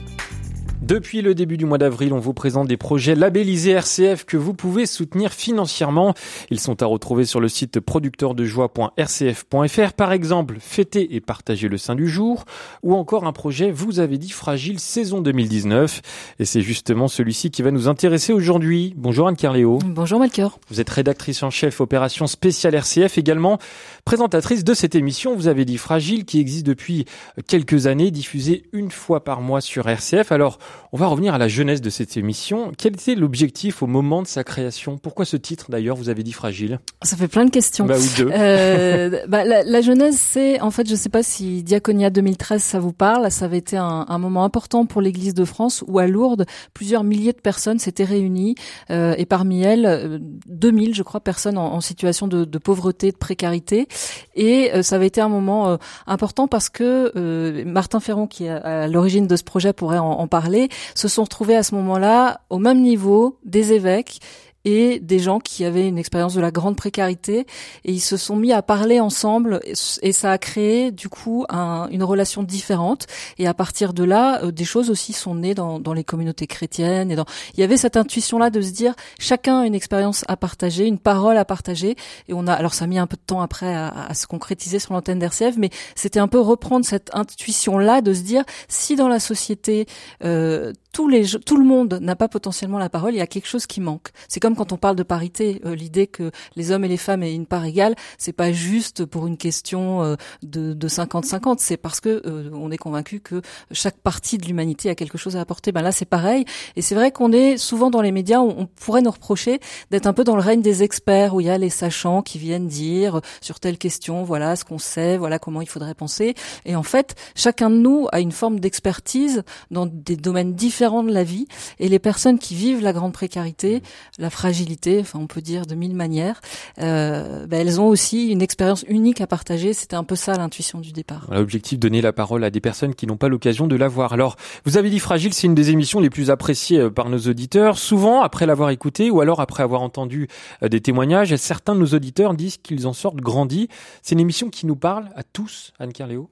Depuis 0.82 1.22
le 1.22 1.36
début 1.36 1.58
du 1.58 1.66
mois 1.66 1.78
d'avril, 1.78 2.14
on 2.14 2.20
vous 2.20 2.34
présente 2.34 2.70
des 2.70 2.78
projets 2.78 3.14
labellisés 3.14 3.72
RCF 3.72 4.24
que 4.24 4.38
vous 4.38 4.54
pouvez 4.54 4.86
soutenir 4.86 5.34
financièrement. 5.34 6.14
Ils 6.52 6.62
sont 6.62 6.82
à 6.82 6.86
retrouver 6.86 7.26
sur 7.26 7.42
le 7.42 7.50
site 7.50 7.82
producteurdejoie.rcf.fr. 7.82 9.94
Par 9.94 10.14
exemple, 10.14 10.56
fêter 10.62 11.16
et 11.16 11.20
partager 11.20 11.68
le 11.68 11.78
sein 11.78 11.96
du 11.96 12.08
jour 12.08 12.46
ou 12.82 12.96
encore 12.96 13.26
un 13.26 13.34
projet 13.34 13.72
Vous 13.72 14.00
avez 14.00 14.18
dit 14.18 14.30
fragile 14.30 14.80
saison 14.80 15.20
2019. 15.20 16.02
Et 16.40 16.46
c'est 16.46 16.62
justement 16.62 17.10
celui-ci 17.10 17.52
qui 17.52 17.62
va 17.62 17.72
nous 17.72 17.90
intéresser 17.90 18.32
aujourd'hui. 18.32 18.94
Bonjour 18.96 19.28
Anne 19.28 19.36
Carléo. 19.36 19.80
Bonjour 19.86 20.22
Melchior. 20.22 20.60
Vous 20.70 20.80
êtes 20.80 20.90
rédactrice 20.90 21.44
en 21.44 21.50
chef 21.50 21.82
opération 21.82 22.26
spéciale 22.26 22.76
RCF 22.76 23.18
également, 23.18 23.60
présentatrice 24.06 24.64
de 24.64 24.74
cette 24.74 24.96
émission 24.96 25.36
Vous 25.36 25.50
avez 25.50 25.66
dit 25.66 25.78
fragile 25.78 26.24
qui 26.24 26.40
existe 26.40 26.66
depuis 26.66 27.04
quelques 27.48 27.88
années, 27.88 28.12
diffusée 28.12 28.64
une 28.72 28.92
fois 28.92 29.26
par 29.26 29.42
mois 29.42 29.60
sur 29.60 29.90
RCF. 29.90 30.32
Alors, 30.32 30.58
On 30.92 30.98
va 30.98 31.06
revenir 31.06 31.36
à 31.36 31.38
la 31.38 31.48
jeunesse 31.48 31.82
de 31.82 31.90
cette 31.92 32.18
émission. 32.18 32.72
Quel 32.76 32.94
était 32.94 33.14
l'objectif 33.14 33.84
au 33.84 33.88
moment 33.88 34.24
de 34.24 34.28
sa 34.28 34.44
création? 34.44 34.98
Pourquoi 34.98 35.24
ce 35.26 35.38
titre 35.38 35.68
d'ailleurs 35.70 35.96
Vous 35.96 36.10
avez 36.10 36.24
dit 36.24 36.32
fragile? 36.32 36.80
Ça 37.04 37.16
fait 37.16 37.28
plein 37.28 37.46
de 37.46 37.52
questions. 37.52 37.86
Bah 37.86 37.96
oui, 38.00 38.10
deux. 38.18 38.30
Euh, 38.32 39.22
bah, 39.28 39.46
la, 39.46 39.64
la 39.64 39.82
genèse, 39.82 40.18
c'est 40.18 40.60
en 40.62 40.72
fait, 40.72 40.90
je 40.90 40.96
sais 40.96 41.10
pas 41.10 41.22
si 41.22 41.62
Diaconia 41.62 42.10
2013 42.10 42.62
ça 42.64 42.80
vous 42.80 42.92
parle. 42.92 43.30
Ça 43.30 43.46
avait 43.46 43.60
été 43.60 43.78
un, 43.78 44.06
un 44.08 44.18
moment 44.18 44.44
important 44.44 44.88
pour 44.88 45.02
l'Église 45.02 45.36
de 45.36 45.46
France 45.46 45.84
où 45.88 46.00
à 46.00 46.08
Lourdes, 46.08 46.46
plusieurs 46.74 47.04
milliers 47.04 47.34
de 47.34 47.42
personnes 47.42 47.78
s'étaient 47.78 48.04
réunies 48.04 48.56
euh, 48.90 49.14
et 49.18 49.28
parmi 49.28 49.62
elles, 49.62 49.86
euh, 49.86 50.18
2000, 50.48 50.96
je 50.96 51.04
crois, 51.04 51.20
personnes 51.20 51.60
en, 51.60 51.74
en 51.74 51.82
situation 51.82 52.28
de, 52.28 52.46
de 52.46 52.58
pauvreté, 52.58 53.12
de 53.12 53.18
précarité. 53.18 53.88
Et 54.36 54.72
euh, 54.74 54.82
ça 54.82 54.96
avait 54.96 55.08
été 55.08 55.22
un 55.22 55.30
moment 55.30 55.70
euh, 55.70 55.78
important 56.08 56.48
parce 56.48 56.70
que 56.70 57.12
euh, 57.16 57.64
Martin 57.66 58.00
Ferron, 58.00 58.26
qui 58.26 58.46
est 58.46 58.50
à 58.50 58.88
l'origine 58.88 59.28
de 59.28 59.36
ce 59.36 59.44
projet, 59.44 59.72
pourrait 59.72 60.00
en, 60.00 60.10
en 60.12 60.28
parler, 60.28 60.59
se 60.96 61.08
sont 61.08 61.24
retrouvés 61.24 61.56
à 61.56 61.64
ce 61.64 61.76
moment-là 61.76 62.42
au 62.50 62.58
même 62.58 62.82
niveau 62.82 63.38
des 63.46 63.72
évêques 63.72 64.20
et 64.66 65.00
des 65.00 65.20
gens 65.20 65.40
qui 65.40 65.66
avaient 65.66 65.88
une 65.88 65.98
expérience 65.98 66.34
de 66.34 66.42
la 66.42 66.52
grande 66.52 66.76
précarité. 66.76 67.46
Et 67.86 67.92
ils 67.92 68.00
se 68.00 68.18
sont 68.18 68.36
mis 68.36 68.52
à 68.52 68.62
parler 68.62 69.00
ensemble 69.00 69.62
et 70.02 70.12
ça 70.12 70.32
a 70.32 70.38
créé 70.38 70.92
du 70.92 71.10
coup 71.10 71.46
un, 71.50 71.88
une 71.92 72.04
relation 72.04 72.44
différente. 72.44 73.08
Et 73.38 73.48
à 73.48 73.54
partir 73.54 73.94
de 73.94 74.04
là 74.04 74.44
euh, 74.44 74.52
des 74.52 74.66
choses 74.66 74.90
aussi 74.90 75.14
sont 75.14 75.36
nées 75.36 75.56
dans, 75.56 75.80
les 75.94 76.04
communautés 76.04 76.46
chrétiennes 76.46 77.10
et 77.10 77.16
dans 77.16 77.26
il 77.56 77.62
y 77.62 77.64
avait 77.64 77.78
cette 77.78 77.98
intuition 77.98 78.38
là 78.38 78.52
de 78.52 78.62
se 78.62 78.70
dire 78.70 78.94
chacun 79.18 79.62
a 79.62 79.66
une 79.66 79.74
expérience 79.74 80.24
à 80.28 80.38
partager 80.38 80.86
une 80.86 81.00
parole 81.00 81.38
à 81.38 81.46
partager. 81.46 81.96
Et 82.28 82.34
on 82.34 82.46
a 82.48 82.54
alors 82.54 82.74
ça 82.74 82.86
a 82.86 82.88
mis 82.88 83.00
un 83.00 83.08
peu 83.08 83.18
de 83.18 83.26
temps 83.26 83.42
après 83.42 83.74
à, 83.74 84.14
se 84.14 84.28
concrétiser 84.28 84.80
sur 84.80 84.94
l'antenne 84.94 85.20
d'RCF 85.20 85.58
mais 85.58 85.70
c'était 85.96 86.20
un 86.20 86.28
peu 86.28 86.40
reprendre 86.40 86.86
cette 86.86 87.10
intuition 87.14 87.78
là 87.78 88.02
de 88.02 88.14
se 88.14 88.22
dire 88.22 88.44
si 88.68 88.96
dans 88.96 89.08
la 89.08 89.20
société 89.20 89.88
euh, 90.24 90.74
tous 90.92 91.08
les 91.08 91.26
tout 91.46 91.58
le 91.58 91.66
monde 91.66 92.00
n'a 92.02 92.16
pas 92.16 92.28
potentiellement 92.28 92.78
la 92.78 92.90
parole, 92.90 93.14
il 93.14 93.18
y 93.18 93.22
a 93.22 93.28
quelque 93.28 93.48
chose 93.48 93.68
qui 93.68 93.82
manque. 93.82 94.10
C'est 94.28 94.40
quand 94.56 94.72
on 94.72 94.78
parle 94.78 94.96
de 94.96 95.04
parité, 95.04 95.62
euh, 95.66 95.76
l'idée 95.76 96.08
que 96.08 96.32
les 96.56 96.72
hommes 96.72 96.86
et 96.86 96.88
les 96.88 96.98
femmes 96.98 97.24
aient 97.24 97.34
une 97.34 97.46
part 97.46 97.66
égale, 97.66 97.96
c'est 98.18 98.34
pas 98.34 98.52
juste 98.52 99.06
pour 99.06 99.28
une 99.28 99.38
question 99.38 100.04
euh, 100.04 100.16
de 100.44 100.74
de 100.74 100.88
50-50, 100.88 101.58
c'est 101.60 101.78
parce 101.78 102.00
que 102.00 102.22
euh, 102.26 102.50
on 102.54 102.72
est 102.72 102.78
convaincu 102.78 103.20
que 103.20 103.42
chaque 103.72 103.98
partie 103.98 104.38
de 104.38 104.46
l'humanité 104.46 104.90
a 104.90 104.96
quelque 104.96 105.18
chose 105.18 105.36
à 105.36 105.42
apporter. 105.42 105.72
Ben 105.72 105.82
là, 105.82 105.92
c'est 105.92 106.06
pareil. 106.06 106.46
Et 106.76 106.82
c'est 106.82 106.96
vrai 106.96 107.12
qu'on 107.12 107.32
est 107.32 107.58
souvent 107.58 107.90
dans 107.90 108.02
les 108.02 108.12
médias, 108.12 108.40
on, 108.40 108.62
on 108.62 108.66
pourrait 108.66 109.02
nous 109.02 109.12
reprocher 109.12 109.60
d'être 109.92 110.08
un 110.08 110.14
peu 110.14 110.24
dans 110.24 110.36
le 110.36 110.42
règne 110.42 110.62
des 110.62 110.84
experts, 110.84 111.36
où 111.36 111.42
il 111.42 111.48
y 111.48 111.50
a 111.50 111.58
les 111.58 111.70
sachants 111.70 112.22
qui 112.22 112.38
viennent 112.38 112.68
dire 112.68 113.22
sur 113.42 113.60
telle 113.60 113.78
question, 113.78 114.24
voilà 114.24 114.56
ce 114.56 114.66
qu'on 114.66 114.80
sait, 114.80 115.18
voilà 115.18 115.40
comment 115.40 115.62
il 115.62 115.70
faudrait 115.70 115.96
penser. 115.96 116.36
Et 116.66 116.76
en 116.76 116.84
fait, 116.84 117.16
chacun 117.36 117.70
de 117.70 117.76
nous 117.76 118.08
a 118.12 118.20
une 118.20 118.32
forme 118.32 118.60
d'expertise 118.60 119.44
dans 119.72 119.86
des 119.86 120.16
domaines 120.16 120.54
différents 120.54 121.04
de 121.04 121.12
la 121.12 121.24
vie 121.24 121.48
et 121.80 121.90
les 121.90 122.00
personnes 122.00 122.40
qui 122.40 122.56
vivent 122.56 122.82
la 122.82 122.94
grande 122.94 123.14
précarité, 123.14 123.82
la 124.18 124.30
fragilité, 124.40 125.00
enfin 125.02 125.20
on 125.20 125.28
peut 125.28 125.42
dire 125.42 125.66
de 125.66 125.76
mille 125.76 125.96
manières, 125.96 126.40
euh, 126.80 127.46
ben, 127.46 127.60
elles 127.60 127.82
ont 127.82 127.88
aussi 127.88 128.30
une 128.30 128.42
expérience 128.42 128.86
unique 128.88 129.20
à 129.20 129.28
partager. 129.28 129.74
C'était 129.74 129.98
un 129.98 130.06
peu 130.06 130.16
ça 130.16 130.38
l'intuition 130.38 130.80
du 130.80 130.94
départ. 130.94 131.28
L'objectif 131.30 131.78
donner 131.78 132.02
la 132.02 132.14
parole 132.14 132.46
à 132.46 132.50
des 132.50 132.62
personnes 132.62 132.96
qui 132.96 133.06
n'ont 133.06 133.18
pas 133.18 133.28
l'occasion 133.28 133.68
de 133.68 133.76
la 133.76 133.90
voir. 133.90 134.14
Alors, 134.14 134.38
vous 134.64 134.78
avez 134.78 134.90
dit 134.90 135.00
Fragile, 135.00 135.34
c'est 135.34 135.48
une 135.48 135.56
des 135.56 135.72
émissions 135.72 136.00
les 136.00 136.10
plus 136.10 136.32
appréciées 136.32 136.80
euh, 136.80 136.90
par 136.90 137.10
nos 137.10 137.20
auditeurs. 137.20 137.78
Souvent, 137.78 138.22
après 138.22 138.46
l'avoir 138.46 138.70
écouté 138.70 139.12
ou 139.12 139.20
alors 139.20 139.42
après 139.42 139.62
avoir 139.62 139.82
entendu 139.82 140.30
euh, 140.64 140.70
des 140.70 140.80
témoignages, 140.80 141.36
certains 141.36 141.76
de 141.76 141.82
nos 141.82 141.94
auditeurs 141.94 142.34
disent 142.34 142.58
qu'ils 142.58 142.88
en 142.88 142.94
sortent 142.94 143.18
grandis. 143.18 143.68
C'est 144.02 144.14
une 144.14 144.22
émission 144.22 144.50
qui 144.50 144.68
nous 144.68 144.78
parle 144.78 145.10
à 145.16 145.24
tous, 145.24 145.74
Anne 145.80 145.92
Carléo. 145.92 146.30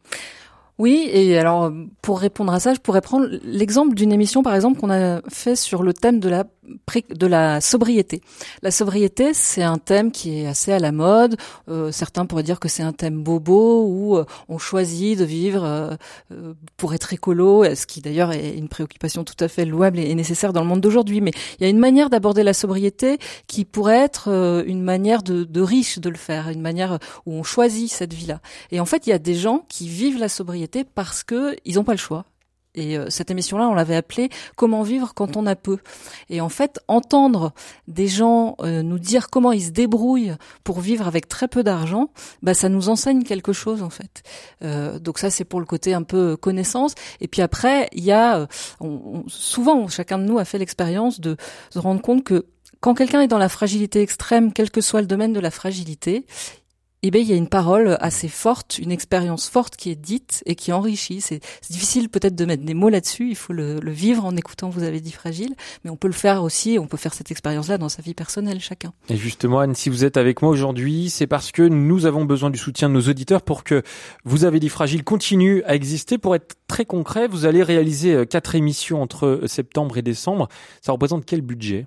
Oui, 0.77 1.09
et 1.11 1.37
alors 1.37 1.71
pour 2.01 2.19
répondre 2.19 2.53
à 2.53 2.59
ça, 2.59 2.73
je 2.73 2.79
pourrais 2.79 3.01
prendre 3.01 3.27
l'exemple 3.43 3.95
d'une 3.95 4.11
émission, 4.11 4.43
par 4.43 4.53
exemple, 4.53 4.79
qu'on 4.79 4.91
a 4.91 5.21
fait 5.27 5.55
sur 5.55 5.81
le 5.81 5.93
thème 5.93 6.19
de 6.19 6.29
la 6.29 6.45
de 7.09 7.27
la 7.27 7.61
sobriété. 7.61 8.21
La 8.61 8.71
sobriété, 8.71 9.33
c'est 9.33 9.63
un 9.63 9.77
thème 9.77 10.11
qui 10.11 10.39
est 10.39 10.47
assez 10.47 10.71
à 10.71 10.79
la 10.79 10.91
mode. 10.91 11.37
Euh, 11.69 11.91
certains 11.91 12.25
pourraient 12.25 12.43
dire 12.43 12.59
que 12.59 12.67
c'est 12.67 12.83
un 12.83 12.91
thème 12.91 13.23
bobo 13.23 13.85
où 13.85 14.17
euh, 14.17 14.25
on 14.49 14.57
choisit 14.57 15.17
de 15.17 15.23
vivre 15.23 15.63
euh, 15.63 15.95
euh 16.31 16.53
pour 16.75 16.93
être 16.93 17.13
écolo, 17.13 17.63
ce 17.75 17.85
qui 17.87 18.01
d'ailleurs 18.01 18.31
est 18.33 18.55
une 18.55 18.67
préoccupation 18.67 19.23
tout 19.23 19.35
à 19.39 19.47
fait 19.47 19.65
louable 19.65 19.99
et, 19.99 20.13
nécessaire 20.13 20.53
dans 20.53 20.61
le 20.61 20.67
monde 20.67 20.81
d'aujourd'hui. 20.81 21.21
Mais 21.21 21.31
il 21.59 21.63
y 21.63 21.65
a 21.65 21.69
une 21.69 21.79
manière 21.79 22.09
d'aborder 22.09 22.43
la 22.43 22.53
sobriété 22.53 23.17
qui 23.47 23.65
pourrait 23.65 23.99
être 23.99 24.29
euh, 24.29 24.63
une 24.65 24.83
manière 24.83 25.23
de, 25.23 25.43
de 25.43 25.61
riche 25.61 25.99
de 25.99 26.09
le 26.09 26.17
faire, 26.17 26.49
une 26.49 26.61
manière 26.61 26.99
où 27.25 27.33
on 27.33 27.43
choisit 27.43 27.91
cette 27.91 28.13
vie-là. 28.13 28.41
Et 28.71 28.79
en 28.79 28.85
fait, 28.85 29.07
il 29.07 29.11
y 29.11 29.13
a 29.13 29.19
des 29.19 29.35
gens 29.35 29.65
qui 29.69 29.87
vivent 29.87 30.19
la 30.19 30.29
sobriété 30.29 30.66
parce 30.93 31.23
que 31.23 31.55
ils 31.65 31.75
n'ont 31.75 31.83
pas 31.83 31.93
le 31.93 31.97
choix. 31.97 32.25
Et 32.77 32.97
euh, 32.97 33.09
cette 33.09 33.31
émission-là, 33.31 33.67
on 33.67 33.73
l'avait 33.73 33.95
appelée 33.95 34.29
Comment 34.55 34.83
vivre 34.83 35.13
quand 35.13 35.35
on 35.35 35.45
a 35.45 35.55
peu. 35.55 35.79
Et 36.29 36.39
en 36.39 36.49
fait, 36.49 36.79
entendre 36.87 37.53
des 37.87 38.07
gens 38.07 38.55
euh, 38.61 38.83
nous 38.83 38.99
dire 38.99 39.29
comment 39.29 39.51
ils 39.51 39.63
se 39.63 39.71
débrouillent 39.71 40.35
pour 40.63 40.79
vivre 40.79 41.07
avec 41.07 41.27
très 41.27 41.47
peu 41.47 41.63
d'argent, 41.63 42.11
bah 42.43 42.53
ça 42.53 42.69
nous 42.69 42.89
enseigne 42.89 43.23
quelque 43.23 43.51
chose 43.51 43.81
en 43.81 43.89
fait. 43.89 44.21
Euh, 44.63 44.99
donc 44.99 45.17
ça, 45.17 45.29
c'est 45.29 45.43
pour 45.43 45.59
le 45.59 45.65
côté 45.65 45.93
un 45.93 46.03
peu 46.03 46.37
connaissance. 46.37 46.93
Et 47.19 47.27
puis 47.27 47.41
après, 47.41 47.89
il 47.93 48.03
y 48.03 48.11
a 48.11 48.47
souvent 49.27 49.87
chacun 49.87 50.19
de 50.19 50.23
nous 50.23 50.37
a 50.37 50.45
fait 50.45 50.59
l'expérience 50.59 51.19
de 51.19 51.35
se 51.71 51.79
rendre 51.79 52.01
compte 52.01 52.23
que 52.23 52.45
quand 52.79 52.93
quelqu'un 52.93 53.21
est 53.21 53.27
dans 53.27 53.39
la 53.39 53.49
fragilité 53.49 54.01
extrême, 54.01 54.53
quel 54.53 54.69
que 54.69 54.81
soit 54.81 55.01
le 55.01 55.07
domaine 55.07 55.33
de 55.33 55.39
la 55.39 55.49
fragilité, 55.49 56.27
eh 57.03 57.11
bien, 57.11 57.21
il 57.21 57.27
y 57.27 57.33
a 57.33 57.35
une 57.35 57.47
parole 57.47 57.95
assez 57.99 58.27
forte, 58.27 58.79
une 58.79 58.91
expérience 58.91 59.47
forte 59.47 59.75
qui 59.75 59.91
est 59.91 59.95
dite 59.95 60.41
et 60.47 60.55
qui 60.55 60.71
enrichit. 60.73 61.21
C'est 61.21 61.41
difficile 61.69 62.09
peut-être 62.09 62.35
de 62.35 62.43
mettre 62.43 62.63
des 62.63 62.73
mots 62.73 62.89
là-dessus. 62.89 63.29
Il 63.29 63.35
faut 63.35 63.53
le, 63.53 63.79
le, 63.79 63.91
vivre 63.91 64.25
en 64.25 64.35
écoutant. 64.35 64.69
Vous 64.69 64.81
avez 64.81 64.99
dit 64.99 65.11
fragile, 65.11 65.55
mais 65.83 65.91
on 65.91 65.95
peut 65.95 66.07
le 66.07 66.13
faire 66.13 66.41
aussi. 66.41 66.77
On 66.79 66.87
peut 66.87 66.97
faire 66.97 67.13
cette 67.13 67.29
expérience-là 67.29 67.77
dans 67.77 67.89
sa 67.89 68.01
vie 68.01 68.15
personnelle, 68.15 68.59
chacun. 68.59 68.93
Et 69.09 69.15
justement, 69.15 69.59
Anne, 69.59 69.75
si 69.75 69.89
vous 69.89 70.05
êtes 70.05 70.17
avec 70.17 70.41
moi 70.41 70.49
aujourd'hui, 70.49 71.11
c'est 71.11 71.27
parce 71.27 71.51
que 71.51 71.61
nous 71.61 72.07
avons 72.07 72.25
besoin 72.25 72.49
du 72.49 72.57
soutien 72.57 72.89
de 72.89 72.95
nos 72.95 73.01
auditeurs 73.01 73.43
pour 73.43 73.63
que 73.63 73.83
vous 74.25 74.43
avez 74.43 74.59
dit 74.59 74.69
fragile 74.69 75.03
continue 75.03 75.61
à 75.63 75.75
exister. 75.75 76.17
Pour 76.17 76.35
être 76.35 76.55
très 76.67 76.85
concret, 76.85 77.27
vous 77.27 77.45
allez 77.45 77.61
réaliser 77.61 78.25
quatre 78.25 78.55
émissions 78.55 79.03
entre 79.03 79.43
septembre 79.45 79.97
et 79.97 80.01
décembre. 80.01 80.47
Ça 80.81 80.93
représente 80.93 81.25
quel 81.25 81.41
budget? 81.41 81.85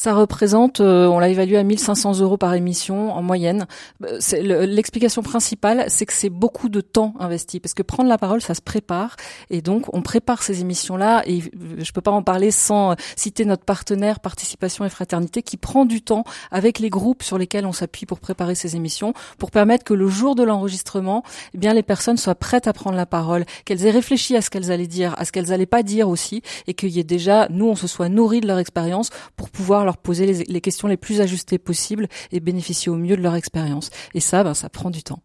Ça 0.00 0.14
représente, 0.14 0.80
euh, 0.80 1.06
on 1.08 1.18
l'a 1.18 1.28
évalué 1.28 1.58
à 1.58 1.62
1500 1.62 2.20
euros 2.20 2.38
par 2.38 2.54
émission 2.54 3.12
en 3.12 3.20
moyenne. 3.20 3.66
L'explication 4.00 5.22
principale, 5.22 5.84
c'est 5.88 6.06
que 6.06 6.14
c'est 6.14 6.30
beaucoup 6.30 6.70
de 6.70 6.80
temps 6.80 7.12
investi, 7.20 7.60
parce 7.60 7.74
que 7.74 7.82
prendre 7.82 8.08
la 8.08 8.16
parole, 8.16 8.40
ça 8.40 8.54
se 8.54 8.62
prépare, 8.62 9.16
et 9.50 9.60
donc 9.60 9.94
on 9.94 10.00
prépare 10.00 10.42
ces 10.42 10.62
émissions-là, 10.62 11.22
et 11.26 11.42
je 11.76 11.92
peux 11.92 12.00
pas 12.00 12.12
en 12.12 12.22
parler 12.22 12.50
sans 12.50 12.96
citer 13.14 13.44
notre 13.44 13.66
partenaire 13.66 14.20
Participation 14.20 14.86
et 14.86 14.88
Fraternité, 14.88 15.42
qui 15.42 15.58
prend 15.58 15.84
du 15.84 16.00
temps 16.00 16.24
avec 16.50 16.78
les 16.78 16.88
groupes 16.88 17.22
sur 17.22 17.36
lesquels 17.36 17.66
on 17.66 17.72
s'appuie 17.72 18.06
pour 18.06 18.20
préparer 18.20 18.54
ces 18.54 18.76
émissions, 18.76 19.12
pour 19.36 19.50
permettre 19.50 19.84
que 19.84 19.92
le 19.92 20.08
jour 20.08 20.34
de 20.34 20.44
l'enregistrement, 20.44 21.24
eh 21.52 21.58
bien 21.58 21.74
les 21.74 21.82
personnes 21.82 22.16
soient 22.16 22.34
prêtes 22.34 22.68
à 22.68 22.72
prendre 22.72 22.96
la 22.96 23.04
parole, 23.04 23.44
qu'elles 23.66 23.84
aient 23.84 23.90
réfléchi 23.90 24.34
à 24.34 24.40
ce 24.40 24.48
qu'elles 24.48 24.72
allaient 24.72 24.86
dire, 24.86 25.14
à 25.18 25.26
ce 25.26 25.32
qu'elles 25.32 25.52
allaient 25.52 25.66
pas 25.66 25.82
dire 25.82 26.08
aussi, 26.08 26.40
et 26.66 26.72
qu'il 26.72 26.88
y 26.88 27.00
ait 27.00 27.04
déjà, 27.04 27.48
nous, 27.50 27.68
on 27.68 27.76
se 27.76 27.86
soit 27.86 28.08
nourri 28.08 28.40
de 28.40 28.46
leur 28.46 28.58
expérience 28.58 29.10
pour 29.36 29.50
pouvoir 29.50 29.89
poser 29.96 30.26
les, 30.26 30.44
les, 30.44 30.60
questions 30.60 30.88
les 30.88 30.96
plus 30.96 31.20
ajustées 31.20 31.58
possibles 31.58 32.08
et 32.32 32.40
bénéficier 32.40 32.90
au 32.90 32.96
mieux 32.96 33.16
de 33.16 33.22
leur 33.22 33.34
expérience. 33.34 33.90
Et 34.14 34.20
ça, 34.20 34.44
ben, 34.44 34.54
ça 34.54 34.68
prend 34.68 34.90
du 34.90 35.02
temps 35.02 35.22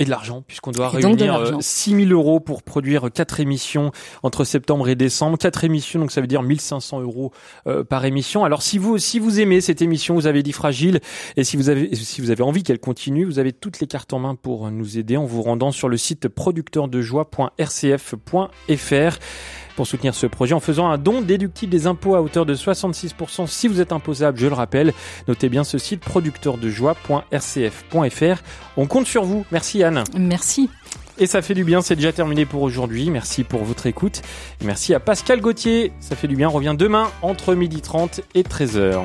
et 0.00 0.04
de 0.04 0.10
l'argent 0.10 0.42
puisqu'on 0.44 0.72
doit 0.72 0.90
et 0.98 1.04
réunir 1.04 1.58
6 1.60 2.08
000 2.08 2.10
euros 2.10 2.40
pour 2.40 2.64
produire 2.64 3.12
quatre 3.12 3.38
émissions 3.38 3.92
entre 4.22 4.42
septembre 4.44 4.88
et 4.88 4.96
décembre. 4.96 5.38
Quatre 5.38 5.62
émissions, 5.62 6.00
donc 6.00 6.10
ça 6.10 6.20
veut 6.20 6.26
dire 6.26 6.42
1500 6.42 7.00
euros 7.02 7.30
euh, 7.66 7.84
par 7.84 8.04
émission. 8.06 8.44
Alors 8.44 8.62
si 8.62 8.78
vous 8.78 8.98
si 8.98 9.20
vous 9.20 9.38
aimez 9.38 9.60
cette 9.60 9.82
émission, 9.82 10.14
vous 10.14 10.26
avez 10.26 10.42
dit 10.42 10.52
fragile, 10.52 11.00
et 11.36 11.44
si 11.44 11.58
vous 11.58 11.68
avez 11.68 11.94
si 11.94 12.22
vous 12.22 12.30
avez 12.30 12.42
envie 12.42 12.64
qu'elle 12.64 12.80
continue, 12.80 13.26
vous 13.26 13.38
avez 13.38 13.52
toutes 13.52 13.78
les 13.80 13.86
cartes 13.86 14.14
en 14.14 14.18
main 14.18 14.34
pour 14.34 14.70
nous 14.70 14.96
aider 14.98 15.18
en 15.18 15.26
vous 15.26 15.42
rendant 15.42 15.70
sur 15.70 15.88
le 15.88 15.98
site 15.98 16.28
producteurdejoie.rcf.fr 16.28 19.18
pour 19.80 19.86
soutenir 19.86 20.14
ce 20.14 20.26
projet 20.26 20.52
en 20.52 20.60
faisant 20.60 20.90
un 20.90 20.98
don 20.98 21.22
déductible 21.22 21.72
des 21.72 21.86
impôts 21.86 22.14
à 22.14 22.20
hauteur 22.20 22.44
de 22.44 22.54
66% 22.54 23.46
si 23.46 23.66
vous 23.66 23.80
êtes 23.80 23.92
imposable, 23.92 24.36
je 24.36 24.46
le 24.46 24.52
rappelle. 24.52 24.92
Notez 25.26 25.48
bien 25.48 25.64
ce 25.64 25.78
site 25.78 26.02
producteurdejoie.rcf.fr. 26.02 28.42
On 28.76 28.86
compte 28.86 29.06
sur 29.06 29.24
vous. 29.24 29.46
Merci 29.50 29.82
Anne. 29.82 30.04
Merci. 30.18 30.68
Et 31.16 31.26
ça 31.26 31.40
fait 31.40 31.54
du 31.54 31.64
bien, 31.64 31.80
c'est 31.80 31.96
déjà 31.96 32.12
terminé 32.12 32.44
pour 32.44 32.60
aujourd'hui. 32.60 33.08
Merci 33.08 33.42
pour 33.42 33.64
votre 33.64 33.86
écoute. 33.86 34.20
merci 34.62 34.92
à 34.92 35.00
Pascal 35.00 35.40
Gauthier. 35.40 35.92
Ça 35.98 36.14
fait 36.14 36.28
du 36.28 36.36
bien, 36.36 36.50
on 36.50 36.52
revient 36.52 36.74
demain 36.76 37.10
entre 37.22 37.54
12h30 37.54 38.20
et 38.34 38.42
13h. 38.42 39.02